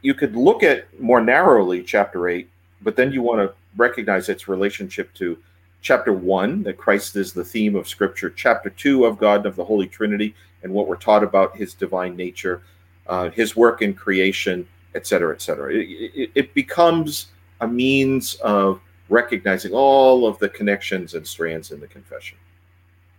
you 0.00 0.14
could 0.14 0.34
look 0.34 0.62
at 0.62 0.98
more 0.98 1.20
narrowly 1.20 1.82
chapter 1.82 2.26
8, 2.26 2.48
but 2.80 2.96
then 2.96 3.12
you 3.12 3.20
want 3.20 3.40
to 3.40 3.54
recognize 3.76 4.30
its 4.30 4.48
relationship 4.48 5.12
to 5.14 5.36
chapter 5.82 6.12
1, 6.12 6.62
that 6.62 6.78
Christ 6.78 7.16
is 7.16 7.34
the 7.34 7.44
theme 7.44 7.76
of 7.76 7.86
Scripture, 7.86 8.30
chapter 8.30 8.70
2 8.70 9.04
of 9.04 9.18
God 9.18 9.36
and 9.36 9.46
of 9.46 9.56
the 9.56 9.64
Holy 9.64 9.86
Trinity, 9.86 10.34
and 10.66 10.74
what 10.74 10.88
we're 10.88 10.96
taught 10.96 11.22
about 11.22 11.56
his 11.56 11.74
divine 11.74 12.16
nature, 12.16 12.60
uh, 13.06 13.30
his 13.30 13.54
work 13.54 13.82
in 13.82 13.94
creation, 13.94 14.66
etc., 14.96 15.32
etc. 15.32 15.72
It, 15.72 15.76
it, 15.76 16.30
it, 16.34 16.54
becomes 16.54 17.28
a 17.60 17.68
means 17.68 18.34
of 18.42 18.80
recognizing 19.08 19.72
all 19.72 20.26
of 20.26 20.40
the 20.40 20.48
connections 20.48 21.14
and 21.14 21.24
strands 21.24 21.70
in 21.70 21.78
the 21.78 21.86
confession. 21.86 22.36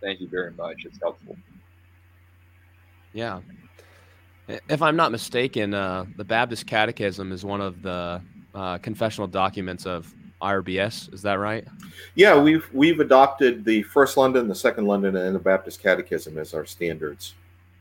Thank 0.02 0.20
you 0.20 0.28
very 0.28 0.52
much. 0.52 0.84
It's 0.84 0.98
helpful. 1.00 1.36
Yeah. 3.14 3.40
If 4.68 4.82
I'm 4.82 4.96
not 4.96 5.10
mistaken, 5.10 5.72
uh, 5.72 6.04
the 6.16 6.24
Baptist 6.24 6.66
Catechism 6.66 7.32
is 7.32 7.46
one 7.46 7.62
of 7.62 7.80
the 7.80 8.20
uh, 8.54 8.76
confessional 8.78 9.26
documents 9.26 9.86
of 9.86 10.14
IRBS. 10.42 11.14
Is 11.14 11.22
that 11.22 11.38
right? 11.38 11.66
Yeah, 12.14 12.40
we've 12.40 12.68
we've 12.72 13.00
adopted 13.00 13.64
the 13.64 13.82
First 13.82 14.16
London, 14.16 14.48
the 14.48 14.54
Second 14.54 14.86
London, 14.86 15.16
and 15.16 15.34
the 15.34 15.40
Baptist 15.40 15.82
Catechism 15.82 16.38
as 16.38 16.54
our 16.54 16.64
standards. 16.64 17.34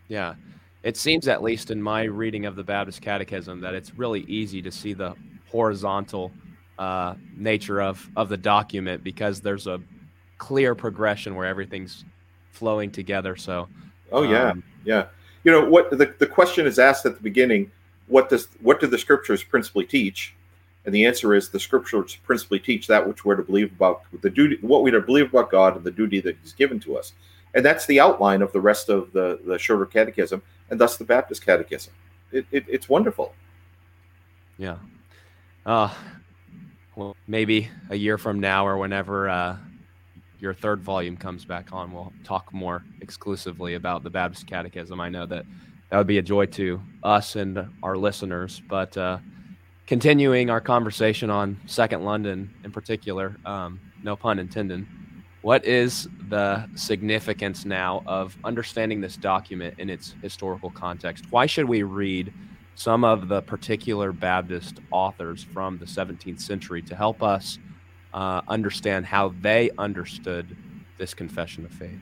Yeah, 0.07 0.35
it 0.83 0.97
seems 0.97 1.27
at 1.27 1.43
least 1.43 1.71
in 1.71 1.81
my 1.81 2.03
reading 2.03 2.45
of 2.45 2.55
the 2.55 2.63
Baptist 2.63 3.01
Catechism 3.01 3.61
that 3.61 3.73
it's 3.73 3.93
really 3.95 4.21
easy 4.21 4.61
to 4.61 4.71
see 4.71 4.93
the 4.93 5.15
horizontal 5.49 6.31
uh, 6.79 7.15
nature 7.35 7.81
of 7.81 8.09
of 8.15 8.29
the 8.29 8.37
document 8.37 9.03
because 9.03 9.41
there's 9.41 9.67
a 9.67 9.81
clear 10.37 10.75
progression 10.75 11.35
where 11.35 11.47
everything's 11.47 12.05
flowing 12.51 12.91
together. 12.91 13.35
So, 13.35 13.67
oh 14.11 14.23
yeah, 14.23 14.51
um, 14.51 14.63
yeah. 14.85 15.07
You 15.43 15.51
know 15.51 15.67
what 15.69 15.89
the 15.89 16.13
the 16.19 16.27
question 16.27 16.65
is 16.67 16.79
asked 16.79 17.05
at 17.05 17.15
the 17.15 17.23
beginning. 17.23 17.71
What 18.07 18.29
does 18.29 18.47
what 18.61 18.79
do 18.79 18.87
the 18.87 18.97
scriptures 18.97 19.43
principally 19.43 19.85
teach? 19.85 20.35
And 20.85 20.95
the 20.95 21.05
answer 21.05 21.35
is 21.35 21.49
the 21.49 21.59
scriptures 21.59 22.17
principally 22.23 22.59
teach 22.59 22.87
that 22.87 23.05
which 23.05 23.25
we're 23.25 23.35
to 23.35 23.43
believe 23.43 23.73
about 23.73 24.03
the 24.21 24.29
duty, 24.29 24.57
what 24.61 24.83
we're 24.83 24.91
to 24.91 25.01
believe 25.01 25.25
about 25.25 25.51
God 25.51 25.75
and 25.75 25.83
the 25.83 25.91
duty 25.91 26.21
that 26.21 26.37
He's 26.41 26.53
given 26.53 26.79
to 26.81 26.97
us. 26.97 27.11
And 27.57 27.65
that's 27.65 27.87
the 27.87 27.99
outline 27.99 28.43
of 28.43 28.53
the 28.53 28.61
rest 28.61 28.87
of 28.87 29.11
the, 29.13 29.39
the 29.43 29.57
shorter 29.57 29.87
catechism 29.87 30.43
and 30.69 30.79
thus 30.79 30.95
the 30.95 31.03
Baptist 31.03 31.43
catechism. 31.43 31.91
It, 32.31 32.45
it, 32.51 32.65
it's 32.67 32.87
wonderful. 32.87 33.33
Yeah. 34.59 34.77
Uh, 35.65 35.91
well, 36.95 37.15
maybe 37.27 37.67
a 37.89 37.95
year 37.95 38.19
from 38.19 38.39
now 38.39 38.67
or 38.67 38.77
whenever 38.77 39.27
uh, 39.27 39.57
your 40.39 40.53
third 40.53 40.83
volume 40.83 41.17
comes 41.17 41.45
back 41.45 41.73
on, 41.73 41.91
we'll 41.91 42.13
talk 42.23 42.53
more 42.53 42.83
exclusively 43.01 43.73
about 43.73 44.03
the 44.03 44.11
Baptist 44.11 44.45
catechism. 44.45 45.01
I 45.01 45.09
know 45.09 45.25
that 45.25 45.43
that 45.89 45.97
would 45.97 46.05
be 46.05 46.19
a 46.19 46.21
joy 46.21 46.45
to 46.45 46.79
us 47.01 47.35
and 47.35 47.67
our 47.81 47.97
listeners, 47.97 48.61
but 48.69 48.95
uh, 48.97 49.17
continuing 49.87 50.51
our 50.51 50.61
conversation 50.61 51.31
on 51.31 51.59
Second 51.65 52.05
London 52.05 52.53
in 52.63 52.71
particular, 52.71 53.35
um, 53.47 53.79
no 54.03 54.15
pun 54.15 54.37
intended, 54.37 54.85
what 55.47 55.63
is 55.63 56.09
the 56.27 56.67
significance 56.75 57.63
now 57.63 58.03
of 58.05 58.35
understanding 58.43 58.99
this 58.99 59.15
document 59.15 59.73
in 59.77 59.89
its 59.89 60.13
historical 60.21 60.69
context? 60.69 61.23
Why 61.29 61.45
should 61.45 61.63
we 61.63 61.83
read 61.83 62.33
some 62.75 63.05
of 63.05 63.29
the 63.29 63.41
particular 63.43 64.11
Baptist 64.11 64.81
authors 64.91 65.41
from 65.41 65.77
the 65.77 65.85
17th 65.85 66.41
century 66.41 66.81
to 66.81 66.93
help 66.97 67.23
us 67.23 67.59
uh, 68.13 68.41
understand 68.49 69.05
how 69.05 69.33
they 69.39 69.71
understood 69.77 70.53
this 70.97 71.13
confession 71.13 71.63
of 71.63 71.71
faith? 71.71 72.01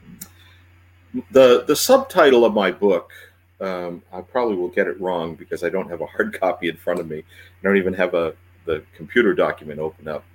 The, 1.30 1.66
the 1.68 1.76
subtitle 1.76 2.46
of 2.46 2.54
my 2.56 2.72
book 2.72 3.12
um, 3.62 4.02
I 4.12 4.22
probably 4.22 4.56
will 4.56 4.70
get 4.70 4.88
it 4.88 5.00
wrong 5.00 5.36
because 5.36 5.64
I 5.64 5.70
don't 5.70 5.92
have 5.92 6.02
a 6.02 6.08
hard 6.08 6.40
copy 6.42 6.68
in 6.68 6.78
front 6.78 7.00
of 7.00 7.08
me. 7.08 7.20
I 7.20 7.64
don't 7.64 7.78
even 7.78 7.94
have 7.94 8.16
a 8.16 8.34
the 8.66 8.84
computer 8.98 9.36
document 9.36 9.80
open 9.80 10.08
up. 10.08 10.26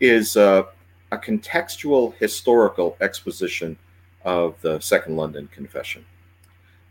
Is 0.00 0.36
uh, 0.36 0.64
a 1.10 1.18
contextual 1.18 2.14
historical 2.16 2.96
exposition 3.00 3.76
of 4.24 4.60
the 4.60 4.78
Second 4.80 5.16
London 5.16 5.48
Confession. 5.52 6.04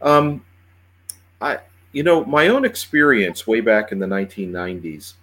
Um, 0.02 0.44
I, 1.42 1.60
you 1.92 2.04
know, 2.04 2.26
my 2.26 2.48
own 2.48 2.66
experience 2.66 3.46
way 3.48 3.62
back 3.62 3.92
in 3.92 4.00
the 4.00 4.08
1990s 4.08 5.14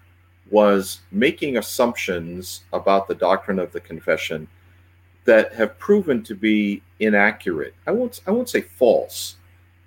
was 0.50 1.00
making 1.11 1.57
assumptions 1.57 2.64
about 2.72 3.09
the 3.09 3.14
doctrine 3.14 3.59
of 3.59 3.72
the 3.72 3.80
confession 3.80 4.46
that 5.24 5.54
have 5.54 5.78
proven 5.78 6.22
to 6.22 6.35
be 6.35 6.83
inaccurate. 7.00 7.74
I 7.87 7.92
won't 7.92 8.20
I 8.26 8.30
won't 8.30 8.48
say 8.48 8.61
false, 8.61 9.37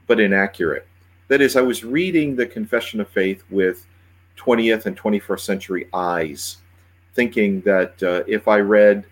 but 0.07 0.19
inaccurate. 0.19 0.87
That 1.27 1.41
is, 1.41 1.55
I 1.55 1.61
was 1.61 1.83
reading 1.83 2.35
the 2.35 2.45
Confession 2.45 3.01
of 3.01 3.09
Faith 3.09 3.43
with 3.49 3.85
20th 4.37 4.85
and 4.85 4.97
21st 4.97 5.39
century 5.41 5.89
eyes, 5.93 6.57
thinking 7.17 7.61
that 7.61 8.01
uh, 8.03 8.23
if 8.27 8.47
I 8.47 8.59
read 8.59 9.03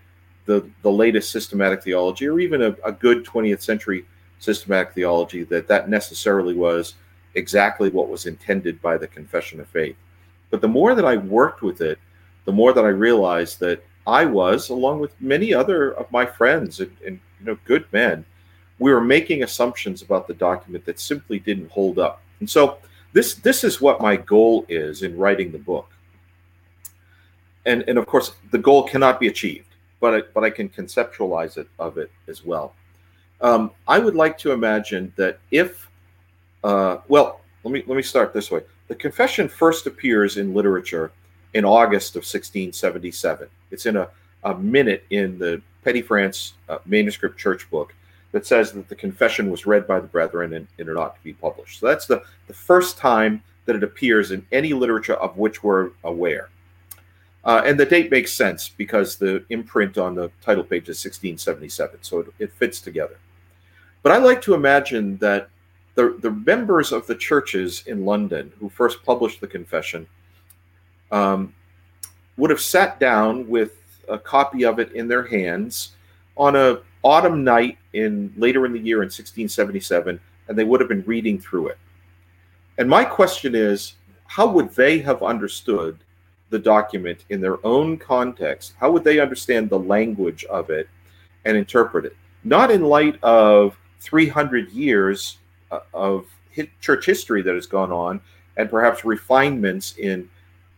the, 0.44 0.64
the 0.82 0.90
latest 0.90 1.32
systematic 1.32 1.82
theology 1.82 2.28
or 2.28 2.38
even 2.38 2.62
a, 2.62 2.76
a 2.84 2.92
good 2.92 3.26
20th 3.26 3.62
century 3.62 4.06
systematic 4.38 4.92
theology, 4.94 5.42
that 5.42 5.66
that 5.66 5.90
necessarily 5.90 6.54
was 6.54 6.94
exactly 7.34 7.90
what 7.90 8.08
was 8.08 8.26
intended 8.26 8.80
by 8.80 8.96
the 8.96 9.08
Confession 9.08 9.58
of 9.58 9.66
Faith. 9.68 9.96
But 10.50 10.60
the 10.60 10.68
more 10.68 10.94
that 10.94 11.04
I 11.04 11.16
worked 11.16 11.62
with 11.62 11.80
it, 11.80 11.98
the 12.44 12.52
more 12.52 12.72
that 12.72 12.84
I 12.84 12.94
realized 13.08 13.58
that 13.58 13.84
I 14.06 14.24
was, 14.24 14.68
along 14.68 15.00
with 15.00 15.20
many 15.20 15.52
other 15.52 15.90
of 15.94 16.10
my 16.12 16.24
friends 16.24 16.78
and, 16.78 16.96
and 17.04 17.18
you 17.40 17.46
know 17.46 17.58
good 17.64 17.86
men, 17.92 18.24
we 18.78 18.92
were 18.92 19.00
making 19.00 19.42
assumptions 19.42 20.00
about 20.02 20.28
the 20.28 20.34
document 20.34 20.84
that 20.84 21.00
simply 21.00 21.40
didn't 21.40 21.72
hold 21.72 21.98
up. 21.98 22.22
And 22.38 22.48
so 22.48 22.78
this 23.12 23.34
this 23.34 23.64
is 23.64 23.80
what 23.80 24.00
my 24.00 24.14
goal 24.14 24.64
is 24.68 25.02
in 25.02 25.18
writing 25.18 25.50
the 25.50 25.58
book. 25.58 25.90
And 27.66 27.84
and 27.88 27.98
of 27.98 28.06
course 28.06 28.32
the 28.50 28.58
goal 28.58 28.84
cannot 28.84 29.20
be 29.20 29.26
achieved, 29.26 29.68
but 30.00 30.14
I, 30.14 30.22
but 30.34 30.44
I 30.44 30.50
can 30.50 30.68
conceptualize 30.68 31.58
it 31.58 31.68
of 31.78 31.98
it 31.98 32.10
as 32.28 32.44
well. 32.44 32.74
Um, 33.40 33.72
I 33.86 33.98
would 33.98 34.14
like 34.14 34.38
to 34.38 34.52
imagine 34.52 35.12
that 35.16 35.38
if 35.50 35.90
uh, 36.64 36.98
well, 37.08 37.40
let 37.64 37.72
me 37.72 37.82
let 37.86 37.96
me 37.96 38.02
start 38.02 38.32
this 38.32 38.50
way. 38.50 38.62
The 38.88 38.94
confession 38.94 39.48
first 39.48 39.86
appears 39.86 40.36
in 40.36 40.54
literature 40.54 41.12
in 41.54 41.64
August 41.64 42.16
of 42.16 42.20
1677. 42.20 43.48
It's 43.70 43.86
in 43.86 43.96
a, 43.96 44.08
a 44.44 44.54
minute 44.56 45.04
in 45.10 45.38
the 45.38 45.60
Petty 45.82 46.02
France 46.02 46.54
uh, 46.68 46.78
manuscript 46.86 47.38
church 47.38 47.68
book 47.70 47.94
that 48.32 48.46
says 48.46 48.72
that 48.72 48.88
the 48.88 48.94
confession 48.94 49.50
was 49.50 49.66
read 49.66 49.86
by 49.86 49.98
the 49.98 50.06
brethren 50.06 50.54
and, 50.54 50.66
and 50.78 50.88
it 50.88 50.96
ought 50.96 51.16
to 51.16 51.24
be 51.24 51.32
published. 51.32 51.80
So 51.80 51.86
that's 51.86 52.06
the, 52.06 52.22
the 52.46 52.54
first 52.54 52.98
time 52.98 53.42
that 53.64 53.76
it 53.76 53.82
appears 53.82 54.30
in 54.30 54.46
any 54.52 54.72
literature 54.72 55.14
of 55.14 55.36
which 55.36 55.62
we're 55.62 55.90
aware. 56.04 56.48
Uh, 57.46 57.62
and 57.64 57.78
the 57.78 57.86
date 57.86 58.10
makes 58.10 58.32
sense 58.32 58.68
because 58.68 59.16
the 59.16 59.44
imprint 59.50 59.96
on 59.98 60.16
the 60.16 60.28
title 60.42 60.64
page 60.64 60.88
is 60.88 60.98
1677, 61.04 62.02
so 62.02 62.18
it, 62.18 62.26
it 62.40 62.52
fits 62.52 62.80
together. 62.80 63.18
But 64.02 64.10
I 64.10 64.18
like 64.18 64.42
to 64.42 64.54
imagine 64.54 65.16
that 65.18 65.48
the, 65.94 66.16
the 66.20 66.32
members 66.32 66.90
of 66.90 67.06
the 67.06 67.14
churches 67.14 67.84
in 67.86 68.04
London 68.04 68.52
who 68.58 68.68
first 68.68 69.02
published 69.04 69.40
the 69.40 69.46
confession 69.46 70.08
um, 71.12 71.54
would 72.36 72.50
have 72.50 72.60
sat 72.60 72.98
down 72.98 73.48
with 73.48 73.80
a 74.08 74.18
copy 74.18 74.64
of 74.64 74.80
it 74.80 74.90
in 74.92 75.06
their 75.06 75.24
hands 75.24 75.92
on 76.36 76.56
a 76.56 76.80
autumn 77.02 77.44
night 77.44 77.78
in 77.92 78.32
later 78.36 78.66
in 78.66 78.72
the 78.72 78.78
year 78.80 78.98
in 78.98 79.06
1677 79.06 80.18
and 80.48 80.58
they 80.58 80.64
would 80.64 80.80
have 80.80 80.88
been 80.88 81.04
reading 81.06 81.38
through 81.38 81.68
it 81.68 81.78
and 82.78 82.88
my 82.88 83.04
question 83.04 83.54
is 83.54 83.94
how 84.26 84.46
would 84.46 84.70
they 84.74 84.98
have 84.98 85.22
understood 85.22 85.98
the 86.50 86.58
document 86.58 87.24
in 87.30 87.40
their 87.40 87.64
own 87.66 87.96
context 87.96 88.74
how 88.78 88.90
would 88.90 89.04
they 89.04 89.20
understand 89.20 89.68
the 89.68 89.78
language 89.78 90.44
of 90.44 90.70
it 90.70 90.88
and 91.44 91.56
interpret 91.56 92.04
it 92.04 92.16
not 92.44 92.70
in 92.70 92.82
light 92.82 93.22
of 93.22 93.76
300 94.00 94.70
years 94.70 95.38
uh, 95.70 95.80
of 95.92 96.26
church 96.80 97.04
history 97.04 97.42
that 97.42 97.54
has 97.54 97.66
gone 97.66 97.92
on 97.92 98.20
and 98.56 98.70
perhaps 98.70 99.04
refinements 99.04 99.96
in 99.98 100.28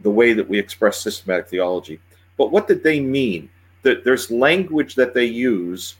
the 0.00 0.10
way 0.10 0.32
that 0.32 0.48
we 0.48 0.58
express 0.58 1.00
systematic 1.00 1.48
theology. 1.48 2.00
But 2.36 2.50
what 2.50 2.68
did 2.68 2.82
they 2.82 3.00
mean? 3.00 3.48
That 3.82 4.04
there's 4.04 4.30
language 4.30 4.94
that 4.96 5.14
they 5.14 5.24
use 5.24 5.96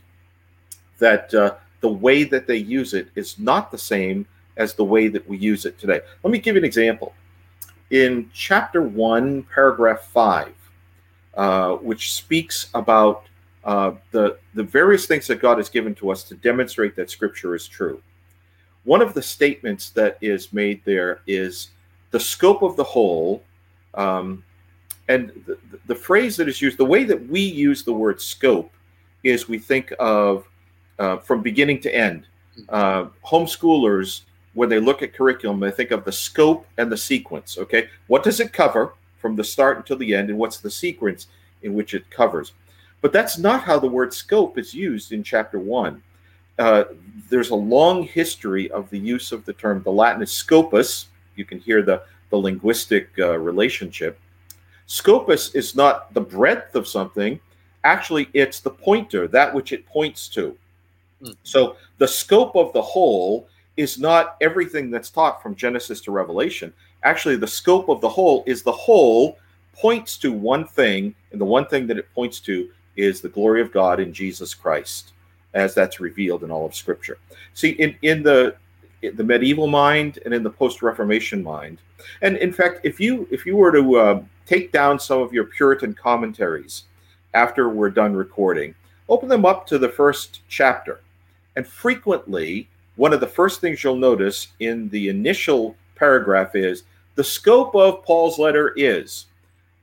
that 0.98 1.32
uh, 1.32 1.54
the 1.80 1.88
way 1.88 2.24
that 2.24 2.46
they 2.46 2.56
use 2.56 2.94
it 2.94 3.08
is 3.14 3.38
not 3.38 3.70
the 3.70 3.78
same 3.78 4.26
as 4.56 4.74
the 4.74 4.84
way 4.84 5.06
that 5.08 5.28
we 5.28 5.38
use 5.38 5.64
it 5.64 5.78
today. 5.78 6.00
Let 6.24 6.32
me 6.32 6.38
give 6.38 6.56
you 6.56 6.60
an 6.60 6.64
example. 6.64 7.14
In 7.90 8.30
chapter 8.34 8.82
1, 8.82 9.44
paragraph 9.44 10.02
5, 10.02 10.54
uh, 11.34 11.72
which 11.76 12.12
speaks 12.12 12.68
about 12.74 13.24
uh, 13.64 13.92
the, 14.10 14.38
the 14.54 14.62
various 14.62 15.06
things 15.06 15.26
that 15.26 15.40
God 15.40 15.58
has 15.58 15.68
given 15.68 15.94
to 15.96 16.10
us 16.10 16.22
to 16.24 16.34
demonstrate 16.34 16.96
that 16.96 17.10
Scripture 17.10 17.54
is 17.54 17.66
true. 17.66 18.02
One 18.84 19.02
of 19.02 19.14
the 19.14 19.22
statements 19.22 19.90
that 19.90 20.18
is 20.20 20.52
made 20.52 20.80
there 20.84 21.20
is 21.26 21.70
the 22.10 22.20
scope 22.20 22.62
of 22.62 22.76
the 22.76 22.84
whole 22.84 23.42
um, 23.94 24.44
and 25.08 25.32
the, 25.46 25.58
the, 25.86 25.94
phrase 25.94 26.36
that 26.36 26.48
is 26.48 26.60
used, 26.60 26.78
the 26.78 26.84
way 26.84 27.04
that 27.04 27.28
we 27.28 27.40
use 27.40 27.82
the 27.82 27.92
word 27.92 28.20
scope 28.20 28.72
is 29.24 29.48
we 29.48 29.58
think 29.58 29.92
of 29.98 30.46
uh, 30.98 31.16
from 31.18 31.42
beginning 31.42 31.80
to 31.80 31.94
end. 31.94 32.26
Uh, 32.68 33.06
homeschoolers, 33.24 34.22
when 34.58 34.68
they 34.68 34.80
look 34.80 35.02
at 35.02 35.14
curriculum, 35.14 35.60
they 35.60 35.70
think 35.70 35.92
of 35.92 36.04
the 36.04 36.10
scope 36.10 36.66
and 36.78 36.90
the 36.90 36.96
sequence. 36.96 37.56
Okay, 37.58 37.88
what 38.08 38.24
does 38.24 38.40
it 38.40 38.52
cover 38.52 38.94
from 39.18 39.36
the 39.36 39.44
start 39.44 39.76
until 39.76 39.96
the 39.96 40.14
end, 40.14 40.30
and 40.30 40.38
what's 40.38 40.58
the 40.58 40.70
sequence 40.70 41.28
in 41.62 41.74
which 41.74 41.94
it 41.94 42.10
covers? 42.10 42.52
But 43.00 43.12
that's 43.12 43.38
not 43.38 43.62
how 43.62 43.78
the 43.78 43.86
word 43.86 44.12
scope 44.12 44.58
is 44.58 44.74
used 44.74 45.12
in 45.12 45.22
chapter 45.22 45.60
one. 45.60 46.02
Uh, 46.58 46.84
there's 47.30 47.50
a 47.50 47.54
long 47.76 48.02
history 48.02 48.68
of 48.72 48.90
the 48.90 48.98
use 48.98 49.30
of 49.30 49.44
the 49.44 49.52
term. 49.52 49.80
The 49.82 49.92
Latin 49.92 50.22
is 50.22 50.32
scopus. 50.32 51.06
You 51.36 51.44
can 51.44 51.60
hear 51.60 51.80
the 51.82 52.02
the 52.30 52.36
linguistic 52.36 53.08
uh, 53.18 53.38
relationship. 53.38 54.18
Scopus 54.86 55.54
is 55.54 55.76
not 55.76 56.12
the 56.14 56.20
breadth 56.20 56.74
of 56.74 56.88
something, 56.88 57.40
actually, 57.84 58.28
it's 58.34 58.60
the 58.60 58.70
pointer, 58.70 59.28
that 59.28 59.54
which 59.54 59.72
it 59.72 59.86
points 59.86 60.28
to. 60.28 60.56
Mm. 61.22 61.36
So 61.42 61.76
the 61.98 62.08
scope 62.08 62.56
of 62.56 62.72
the 62.72 62.82
whole 62.82 63.48
is 63.78 63.96
not 63.96 64.36
everything 64.40 64.90
that's 64.90 65.08
taught 65.08 65.40
from 65.40 65.54
Genesis 65.54 66.00
to 66.02 66.10
Revelation. 66.10 66.72
Actually, 67.04 67.36
the 67.36 67.46
scope 67.46 67.88
of 67.88 68.00
the 68.00 68.08
whole 68.08 68.42
is 68.44 68.62
the 68.62 68.72
whole 68.72 69.38
points 69.72 70.18
to 70.18 70.32
one 70.32 70.66
thing, 70.66 71.14
and 71.30 71.40
the 71.40 71.44
one 71.44 71.64
thing 71.66 71.86
that 71.86 71.96
it 71.96 72.12
points 72.12 72.40
to 72.40 72.68
is 72.96 73.20
the 73.20 73.28
glory 73.28 73.62
of 73.62 73.72
God 73.72 74.00
in 74.00 74.12
Jesus 74.12 74.52
Christ, 74.52 75.12
as 75.54 75.74
that's 75.74 76.00
revealed 76.00 76.42
in 76.42 76.50
all 76.50 76.66
of 76.66 76.74
Scripture. 76.74 77.18
See, 77.54 77.70
in, 77.70 77.96
in 78.02 78.22
the 78.24 78.56
in 79.02 79.14
the 79.14 79.22
medieval 79.22 79.68
mind 79.68 80.18
and 80.24 80.34
in 80.34 80.42
the 80.42 80.50
post-Reformation 80.50 81.40
mind, 81.40 81.78
and 82.20 82.36
in 82.38 82.52
fact, 82.52 82.80
if 82.82 82.98
you 82.98 83.28
if 83.30 83.46
you 83.46 83.56
were 83.56 83.70
to 83.70 83.96
uh, 83.96 84.22
take 84.44 84.72
down 84.72 84.98
some 84.98 85.22
of 85.22 85.32
your 85.32 85.44
Puritan 85.44 85.94
commentaries 85.94 86.82
after 87.32 87.68
we're 87.68 87.90
done 87.90 88.14
recording, 88.14 88.74
open 89.08 89.28
them 89.28 89.46
up 89.46 89.68
to 89.68 89.78
the 89.78 89.88
first 89.88 90.40
chapter, 90.48 91.00
and 91.54 91.64
frequently 91.64 92.68
one 92.98 93.12
of 93.12 93.20
the 93.20 93.26
first 93.26 93.60
things 93.60 93.82
you'll 93.82 93.96
notice 93.96 94.48
in 94.58 94.88
the 94.90 95.08
initial 95.08 95.76
paragraph 95.94 96.54
is 96.54 96.82
the 97.14 97.24
scope 97.24 97.74
of 97.74 98.04
Paul's 98.04 98.38
letter 98.38 98.74
is, 98.76 99.26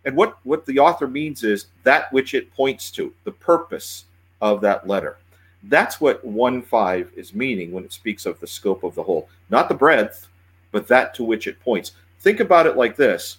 and 0.03 0.15
what 0.15 0.37
what 0.43 0.65
the 0.65 0.79
author 0.79 1.07
means 1.07 1.43
is 1.43 1.67
that 1.83 2.11
which 2.13 2.33
it 2.33 2.53
points 2.53 2.91
to, 2.91 3.13
the 3.23 3.31
purpose 3.31 4.05
of 4.41 4.61
that 4.61 4.87
letter. 4.87 5.17
That's 5.63 5.99
what 5.99 6.23
1 6.23 6.61
5 6.61 7.11
is 7.15 7.33
meaning 7.33 7.71
when 7.71 7.85
it 7.85 7.93
speaks 7.93 8.25
of 8.25 8.39
the 8.39 8.47
scope 8.47 8.83
of 8.83 8.93
the 8.93 9.03
whole, 9.03 9.29
not 9.49 9.69
the 9.69 9.75
breadth, 9.75 10.27
but 10.71 10.87
that 10.89 11.15
to 11.15 11.23
which 11.23 11.47
it 11.47 11.59
points 11.61 11.93
think 12.25 12.39
about 12.39 12.65
it 12.65 12.75
like 12.75 12.95
this. 12.95 13.37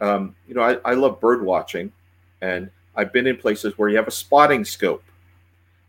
Um, 0.00 0.34
you 0.46 0.54
know, 0.54 0.62
I, 0.62 0.78
I 0.84 0.94
love 0.94 1.20
bird 1.20 1.42
watching, 1.42 1.92
and 2.40 2.70
I've 2.94 3.12
been 3.12 3.26
in 3.26 3.36
places 3.36 3.76
where 3.76 3.88
you 3.88 3.96
have 3.96 4.06
a 4.06 4.12
spotting 4.12 4.64
scope. 4.64 5.02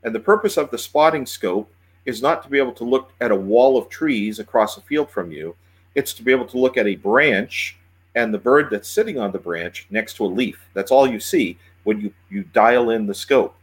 And 0.03 0.15
the 0.15 0.19
purpose 0.19 0.57
of 0.57 0.71
the 0.71 0.77
spotting 0.77 1.27
scope 1.27 1.71
is 2.05 2.21
not 2.21 2.43
to 2.43 2.49
be 2.49 2.57
able 2.57 2.71
to 2.73 2.83
look 2.83 3.11
at 3.21 3.31
a 3.31 3.35
wall 3.35 3.77
of 3.77 3.89
trees 3.89 4.39
across 4.39 4.77
a 4.77 4.81
field 4.81 5.09
from 5.09 5.31
you, 5.31 5.55
it's 5.95 6.13
to 6.13 6.23
be 6.23 6.31
able 6.31 6.45
to 6.47 6.57
look 6.57 6.77
at 6.77 6.87
a 6.87 6.95
branch 6.95 7.77
and 8.15 8.33
the 8.33 8.37
bird 8.37 8.69
that's 8.69 8.89
sitting 8.89 9.19
on 9.19 9.31
the 9.31 9.39
branch 9.39 9.87
next 9.89 10.15
to 10.15 10.25
a 10.25 10.27
leaf. 10.27 10.67
That's 10.73 10.91
all 10.91 11.07
you 11.07 11.19
see 11.19 11.57
when 11.83 12.01
you, 12.01 12.13
you 12.29 12.43
dial 12.43 12.89
in 12.89 13.05
the 13.05 13.13
scope. 13.13 13.55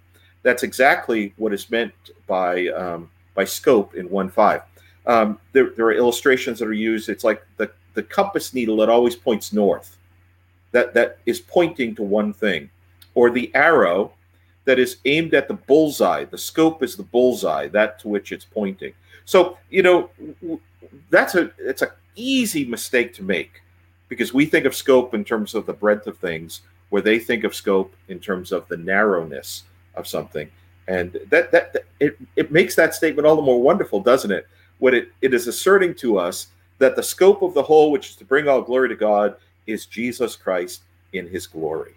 That's 0.43 0.63
exactly 0.63 1.33
what 1.37 1.53
is 1.53 1.71
meant 1.71 1.93
by 2.27 2.69
um, 2.69 3.11
by 3.35 3.45
scope 3.45 3.95
in 3.95 4.09
1.5. 4.09 4.63
Um, 5.07 5.39
there, 5.53 5.71
there 5.77 5.87
are 5.87 5.93
illustrations 5.93 6.59
that 6.59 6.69
are 6.69 6.73
used. 6.73 7.09
It's 7.09 7.25
like 7.25 7.45
the 7.57 7.71
the 7.95 8.03
compass 8.03 8.55
needle 8.55 8.77
that 8.77 8.89
always 8.89 9.17
points 9.17 9.53
north, 9.53 9.97
that 10.71 10.95
that 10.95 11.19
is 11.27 11.41
pointing 11.41 11.95
to 11.97 12.03
one 12.03 12.33
thing, 12.33 12.71
or 13.15 13.31
the 13.31 13.51
arrow 13.55 14.13
that 14.67 14.79
is 14.79 14.99
aimed 15.07 15.33
at 15.33 15.49
the 15.49 15.55
bullseye. 15.55 16.25
The 16.25 16.37
scope 16.37 16.83
is 16.83 16.97
the 16.97 17.03
bullseye, 17.03 17.69
that 17.69 17.99
to 18.01 18.09
which 18.09 18.33
it's 18.33 18.45
pointing. 18.45 18.93
So 19.25 19.57
you 19.71 19.83
know 19.83 20.11
that's 21.11 21.35
a 21.35 21.51
it's 21.59 21.83
an 21.83 21.91
easy 22.15 22.65
mistake 22.65 23.15
to 23.15 23.23
make 23.23 23.63
because 24.09 24.35
we 24.35 24.45
think 24.45 24.67
of 24.67 24.75
scope 24.75 25.15
in 25.15 25.25
terms 25.25 25.55
of 25.55 25.67
the 25.67 25.73
breadth 25.73 26.07
of 26.07 26.19
things, 26.19 26.61
where 26.91 27.03
they 27.03 27.19
think 27.19 27.45
of 27.45 27.55
scope 27.55 27.95
in 28.09 28.21
terms 28.21 28.53
of 28.53 28.69
the 28.69 28.77
narrowness 28.77 29.65
of 29.95 30.07
something. 30.07 30.51
And 30.89 31.19
that 31.31 31.51
that, 31.51 31.73
that 31.73 31.85
it, 31.99 32.19
it 32.37 32.53
makes 32.53 32.75
that 32.75 32.95
statement 32.95 33.27
all 33.27 33.37
the 33.37 33.43
more 33.43 33.61
wonderful, 33.61 34.01
doesn't 34.01 34.31
it? 34.31 34.47
What 34.79 34.95
it, 34.95 35.09
it 35.23 35.33
is 35.33 35.47
asserting 35.47 35.95
to 35.97 36.19
us 36.19 36.49
that 36.79 36.97
the 36.97 37.03
scope 37.03 37.43
of 37.43 37.55
the 37.55 37.63
whole, 37.63 37.91
which 37.91 38.11
is 38.11 38.17
to 38.17 38.25
bring 38.25 38.49
all 38.49 38.61
glory 38.61 38.89
to 38.89 38.97
God, 38.97 39.37
is 39.67 39.87
Jesus 39.87 40.37
Christ 40.37 40.83
in 41.13 41.27
his 41.29 41.47
glory. 41.47 41.95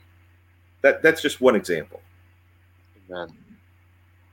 That, 0.82 1.03
that's 1.03 1.21
just 1.21 1.41
one 1.41 1.55
example. 1.55 2.01
Amen. 3.10 3.30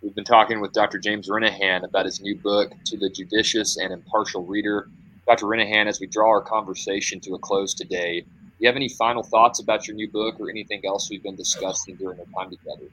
We've 0.02 0.14
been 0.14 0.24
talking 0.24 0.60
with 0.60 0.72
Dr. 0.72 0.98
James 0.98 1.28
Renihan 1.28 1.84
about 1.84 2.04
his 2.04 2.20
new 2.20 2.36
book, 2.36 2.72
To 2.84 2.98
the 2.98 3.08
Judicious 3.08 3.78
and 3.78 3.92
Impartial 3.92 4.44
Reader. 4.44 4.90
Dr. 5.26 5.46
Renihan, 5.46 5.86
as 5.86 5.98
we 5.98 6.06
draw 6.06 6.28
our 6.28 6.42
conversation 6.42 7.18
to 7.20 7.34
a 7.34 7.38
close 7.38 7.72
today, 7.72 8.20
do 8.20 8.26
you 8.58 8.68
have 8.68 8.76
any 8.76 8.88
final 8.90 9.22
thoughts 9.22 9.60
about 9.60 9.88
your 9.88 9.96
new 9.96 10.10
book 10.10 10.38
or 10.38 10.50
anything 10.50 10.82
else 10.86 11.08
we've 11.08 11.22
been 11.22 11.36
discussing 11.36 11.96
during 11.96 12.18
our 12.20 12.26
time 12.26 12.50
together? 12.50 12.90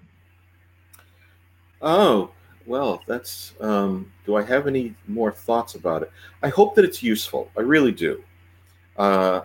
Oh, 1.81 2.31
well, 2.65 3.03
that's. 3.05 3.53
Um, 3.59 4.11
do 4.25 4.35
I 4.35 4.43
have 4.43 4.67
any 4.67 4.95
more 5.07 5.33
thoughts 5.33 5.75
about 5.75 6.01
it? 6.01 6.11
I 6.41 6.47
hope 6.47 6.75
that 6.75 6.85
it's 6.85 7.03
useful. 7.03 7.51
I 7.57 7.61
really 7.61 7.91
do. 7.91 8.23
Uh, 8.95 9.41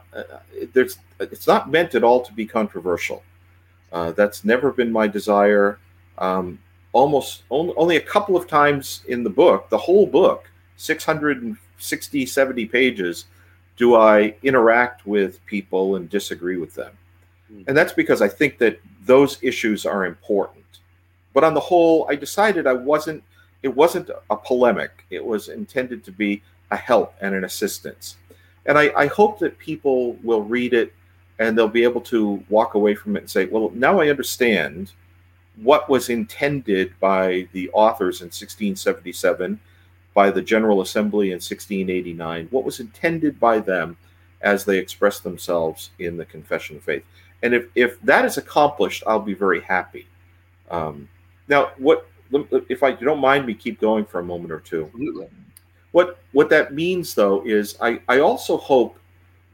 there's. 0.73 0.99
It's 1.19 1.49
not 1.49 1.69
meant 1.69 1.97
at 1.97 2.05
all 2.05 2.21
to 2.23 2.33
be 2.33 2.47
controversial. 2.47 3.25
Uh, 3.91 4.13
that's 4.13 4.45
never 4.45 4.71
been 4.71 4.93
my 4.93 5.09
desire. 5.09 5.81
Um, 6.19 6.59
almost 6.93 7.43
only, 7.51 7.75
only 7.77 7.97
a 7.97 8.01
couple 8.01 8.37
of 8.37 8.47
times 8.47 9.03
in 9.09 9.23
the 9.23 9.31
book, 9.31 9.69
the 9.71 9.79
whole 9.79 10.07
book, 10.07 10.51
660, 10.77 12.27
70 12.27 12.67
pages, 12.67 13.27
do 13.77 13.95
I 13.95 14.35
interact 14.43 15.07
with 15.07 15.45
people 15.47 15.97
and 15.97 16.11
disagree 16.11 16.57
with 16.57 16.75
them. 16.75 16.93
Hmm. 17.49 17.63
And 17.69 17.77
that's 17.77 17.93
because 17.93 18.21
I 18.21 18.29
think 18.29 18.59
that 18.59 18.81
those 19.05 19.39
issues 19.43 19.87
are 19.87 20.05
important. 20.05 20.65
But 21.33 21.45
on 21.45 21.55
the 21.55 21.61
whole, 21.61 22.07
I 22.11 22.17
decided 22.17 22.67
I 22.67 22.73
wasn't. 22.73 23.23
It 23.63 23.75
wasn't 23.75 24.11
a 24.31 24.37
polemic. 24.37 25.05
It 25.11 25.25
was 25.25 25.49
intended 25.49 26.05
to 26.05 26.13
be 26.13 26.43
a 26.71 26.77
help 26.77 27.15
and 27.21 27.35
an 27.35 27.45
assistance. 27.45 28.17
And 28.67 28.79
I, 28.79 28.93
I 28.97 29.07
hope 29.07 29.41
that 29.41 29.59
people 29.59 30.13
will 30.23 30.43
read 30.43 30.75
it 30.75 30.93
and 31.41 31.57
they'll 31.57 31.67
be 31.67 31.83
able 31.83 32.03
to 32.03 32.43
walk 32.49 32.75
away 32.75 32.95
from 32.95 33.17
it 33.17 33.21
and 33.21 33.31
say, 33.31 33.47
well, 33.47 33.73
now 33.75 34.01
I 34.01 34.11
understand 34.11 34.93
what 35.63 35.89
was 35.89 36.09
intended 36.09 36.93
by 37.01 37.49
the 37.53 37.71
authors 37.71 38.21
in 38.21 38.27
1677, 38.27 39.59
by 40.15 40.31
the 40.31 40.43
General 40.43 40.81
Assembly 40.81 41.29
in 41.29 41.37
1689, 41.37 42.49
what 42.51 42.65
was 42.65 42.81
intended 42.81 43.39
by 43.41 43.59
them 43.59 43.97
as 44.41 44.65
they 44.65 44.79
expressed 44.79 45.25
themselves 45.25 45.91
in 45.99 46.17
the 46.17 46.25
Confession 46.25 46.77
of 46.77 46.83
Faith. 46.85 47.05
And 47.43 47.55
if, 47.55 47.67
if 47.75 48.01
that 48.03 48.25
is 48.25 48.37
accomplished, 48.37 49.03
I'll 49.07 49.21
be 49.21 49.35
very 49.35 49.61
happy. 49.61 50.07
Um, 50.71 51.09
now, 51.49 51.73
what 51.79 52.09
if 52.69 52.83
I 52.83 52.91
you 52.91 53.07
don't 53.07 53.21
mind 53.21 53.47
me 53.47 53.55
keep 53.55 53.81
going 53.81 54.05
for 54.05 54.21
a 54.21 54.25
moment 54.25 54.53
or 54.53 54.61
two? 54.61 54.87
Absolutely. 54.87 55.29
What 55.93 56.19
what 56.33 56.51
that 56.51 56.75
means 56.75 57.15
though 57.15 57.43
is 57.47 57.77
I, 57.81 58.01
I 58.09 58.21
also 58.21 58.59
hope 58.59 58.99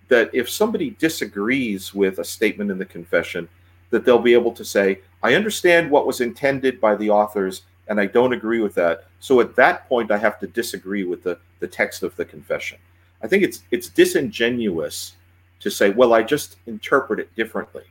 that 0.08 0.30
if 0.34 0.50
somebody 0.50 0.90
disagrees 0.90 1.94
with 1.94 2.18
a 2.18 2.24
statement 2.24 2.70
in 2.70 2.78
the 2.78 2.84
confession, 2.84 3.48
that 3.90 4.04
they'll 4.04 4.18
be 4.18 4.34
able 4.34 4.52
to 4.52 4.64
say, 4.64 5.00
I 5.22 5.34
understand 5.34 5.90
what 5.90 6.06
was 6.06 6.20
intended 6.20 6.80
by 6.80 6.96
the 6.96 7.10
authors 7.10 7.62
and 7.88 8.00
I 8.00 8.06
don't 8.06 8.32
agree 8.32 8.60
with 8.60 8.74
that. 8.74 9.04
So 9.20 9.40
at 9.40 9.56
that 9.56 9.88
point 9.88 10.10
I 10.10 10.18
have 10.18 10.38
to 10.40 10.46
disagree 10.46 11.04
with 11.04 11.22
the, 11.22 11.38
the 11.60 11.68
text 11.68 12.02
of 12.02 12.16
the 12.16 12.24
confession. 12.24 12.78
I 13.22 13.26
think 13.26 13.42
it's 13.42 13.62
it's 13.70 13.88
disingenuous 13.88 15.16
to 15.60 15.70
say, 15.70 15.90
well, 15.90 16.12
I 16.12 16.22
just 16.22 16.56
interpret 16.66 17.20
it 17.20 17.34
differently. 17.36 17.84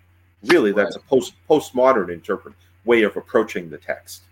Really, 0.45 0.71
that's 0.71 0.95
a 0.95 0.99
post 0.99 1.34
postmodern 1.49 2.10
interpret 2.12 2.53
way 2.86 3.03
of 3.03 3.17
approaching 3.17 3.69
the 3.69 3.77
text. 3.77 4.23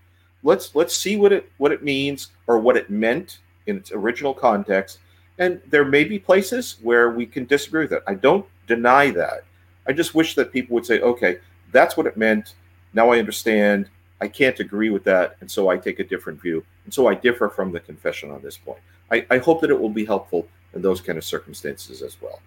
Let's 0.44 0.76
let's 0.76 0.96
see 0.96 1.18
what 1.18 1.32
it 1.32 1.52
what 1.58 1.72
it 1.72 1.84
means 1.84 2.30
or 2.48 2.60
what 2.60 2.78
it 2.78 2.90
meant 2.90 3.40
in 3.66 3.78
its 3.78 3.92
original 3.92 4.34
context. 4.34 5.00
And 5.40 5.60
there 5.70 5.86
may 5.86 6.04
be 6.04 6.20
places 6.20 6.78
where 6.84 7.10
we 7.10 7.26
can 7.26 7.46
disagree 7.46 7.86
with 7.86 7.94
it. 7.94 8.04
I 8.06 8.14
don't 8.14 8.46
deny 8.68 9.10
that. 9.12 9.44
I 9.88 9.94
just 9.94 10.14
wish 10.14 10.36
that 10.36 10.52
people 10.52 10.76
would 10.76 10.86
say, 10.86 11.00
okay, 11.00 11.40
that's 11.72 11.98
what 11.98 12.08
it 12.08 12.18
meant. 12.18 12.56
Now 12.94 13.12
I 13.12 13.20
understand. 13.20 13.90
I 14.20 14.28
can't 14.28 14.60
agree 14.60 14.90
with 14.90 15.04
that. 15.06 15.38
And 15.42 15.50
so 15.50 15.70
I 15.70 15.78
take 15.78 16.00
a 16.00 16.04
different 16.04 16.42
view. 16.42 16.64
And 16.86 16.94
so 16.94 17.08
I 17.08 17.16
differ 17.16 17.50
from 17.50 17.72
the 17.72 17.80
confession 17.80 18.32
on 18.32 18.42
this 18.42 18.58
point. 18.58 18.80
I, 19.12 19.26
I 19.30 19.38
hope 19.40 19.62
that 19.62 19.70
it 19.70 19.80
will 19.80 19.90
be 19.90 20.06
helpful 20.06 20.48
in 20.74 20.82
those 20.82 21.02
kind 21.02 21.18
of 21.18 21.24
circumstances 21.24 22.02
as 22.02 22.22
well. 22.22 22.40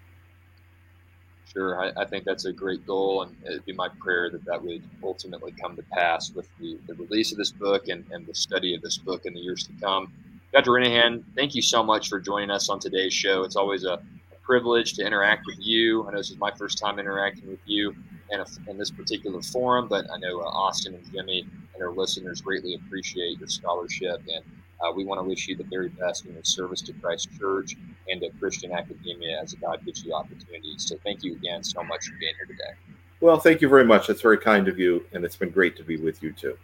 Sure, 1.51 1.81
I, 1.81 2.01
I, 2.01 2.05
think 2.05 2.25
that's 2.25 2.45
a 2.45 2.51
great 2.51 2.85
goal, 2.85 3.21
and 3.21 3.35
it'd 3.45 3.65
be 3.65 3.71
my 3.71 3.87
prayer 3.99 4.29
that 4.29 4.43
that 4.43 4.61
would 4.61 4.83
ultimately 5.01 5.53
come 5.53 5.75
to 5.77 5.83
pass 5.83 6.31
with 6.33 6.49
the, 6.59 6.77
the 6.87 6.95
release 6.95 7.31
of 7.31 7.37
this 7.37 7.51
book 7.51 7.87
and, 7.87 8.03
and 8.11 8.25
the 8.25 8.35
study 8.35 8.75
of 8.75 8.81
this 8.81 8.97
book 8.97 9.25
in 9.25 9.33
the 9.33 9.39
years 9.39 9.63
to 9.63 9.71
come. 9.79 10.11
Dr. 10.51 10.71
Renihan, 10.71 11.23
thank 11.33 11.55
you 11.55 11.61
so 11.61 11.81
much 11.81 12.09
for 12.09 12.19
joining 12.19 12.51
us 12.51 12.67
on 12.67 12.79
today's 12.79 13.13
show. 13.13 13.43
It's 13.43 13.55
always 13.55 13.85
a 13.85 14.01
privilege 14.45 14.93
to 14.93 15.05
interact 15.05 15.45
with 15.45 15.57
you. 15.59 16.07
I 16.07 16.11
know 16.11 16.17
this 16.17 16.29
is 16.29 16.37
my 16.37 16.51
first 16.51 16.77
time 16.77 16.99
interacting 16.99 17.49
with 17.49 17.59
you 17.65 17.95
in, 18.31 18.39
a, 18.39 18.45
in 18.67 18.77
this 18.77 18.91
particular 18.91 19.41
forum, 19.41 19.87
but 19.87 20.05
I 20.13 20.17
know 20.17 20.39
uh, 20.39 20.45
Austin 20.45 20.93
and 20.93 21.11
Jimmy 21.11 21.47
and 21.73 21.83
our 21.83 21.91
listeners 21.91 22.41
greatly 22.41 22.75
appreciate 22.75 23.39
your 23.39 23.47
scholarship 23.47 24.21
and 24.33 24.43
uh, 24.81 24.91
we 24.91 25.05
want 25.05 25.19
to 25.19 25.23
wish 25.23 25.47
you 25.47 25.55
the 25.55 25.63
very 25.63 25.89
best 25.89 26.25
in 26.25 26.33
your 26.33 26.43
service 26.43 26.81
to 26.81 26.93
Christ 26.93 27.29
Church 27.39 27.75
and 28.09 28.21
to 28.21 28.29
Christian 28.39 28.71
academia 28.71 29.41
as 29.41 29.53
God 29.53 29.83
gives 29.85 30.03
you 30.03 30.13
opportunities. 30.13 30.85
So 30.85 30.97
thank 31.03 31.23
you 31.23 31.33
again 31.33 31.63
so 31.63 31.83
much 31.83 32.05
for 32.05 32.17
being 32.19 32.33
here 32.37 32.45
today. 32.45 32.77
Well, 33.21 33.39
thank 33.39 33.61
you 33.61 33.69
very 33.69 33.85
much. 33.85 34.07
That's 34.07 34.21
very 34.21 34.37
kind 34.37 34.67
of 34.67 34.77
you, 34.77 35.05
and 35.13 35.23
it's 35.23 35.37
been 35.37 35.49
great 35.49 35.77
to 35.77 35.83
be 35.83 35.97
with 35.97 36.21
you 36.21 36.33
too. 36.33 36.57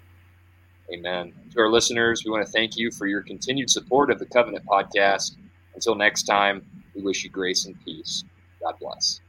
Amen. 0.93 1.33
To 1.53 1.61
our 1.61 1.69
listeners, 1.69 2.23
we 2.25 2.31
want 2.31 2.45
to 2.45 2.51
thank 2.51 2.75
you 2.75 2.91
for 2.91 3.07
your 3.07 3.21
continued 3.21 3.69
support 3.69 4.11
of 4.11 4.19
the 4.19 4.25
Covenant 4.25 4.65
Podcast. 4.65 5.37
Until 5.73 5.95
next 5.95 6.23
time, 6.23 6.65
we 6.95 7.01
wish 7.01 7.23
you 7.23 7.29
grace 7.29 7.65
and 7.65 7.75
peace. 7.83 8.23
God 8.63 8.75
bless. 8.79 9.21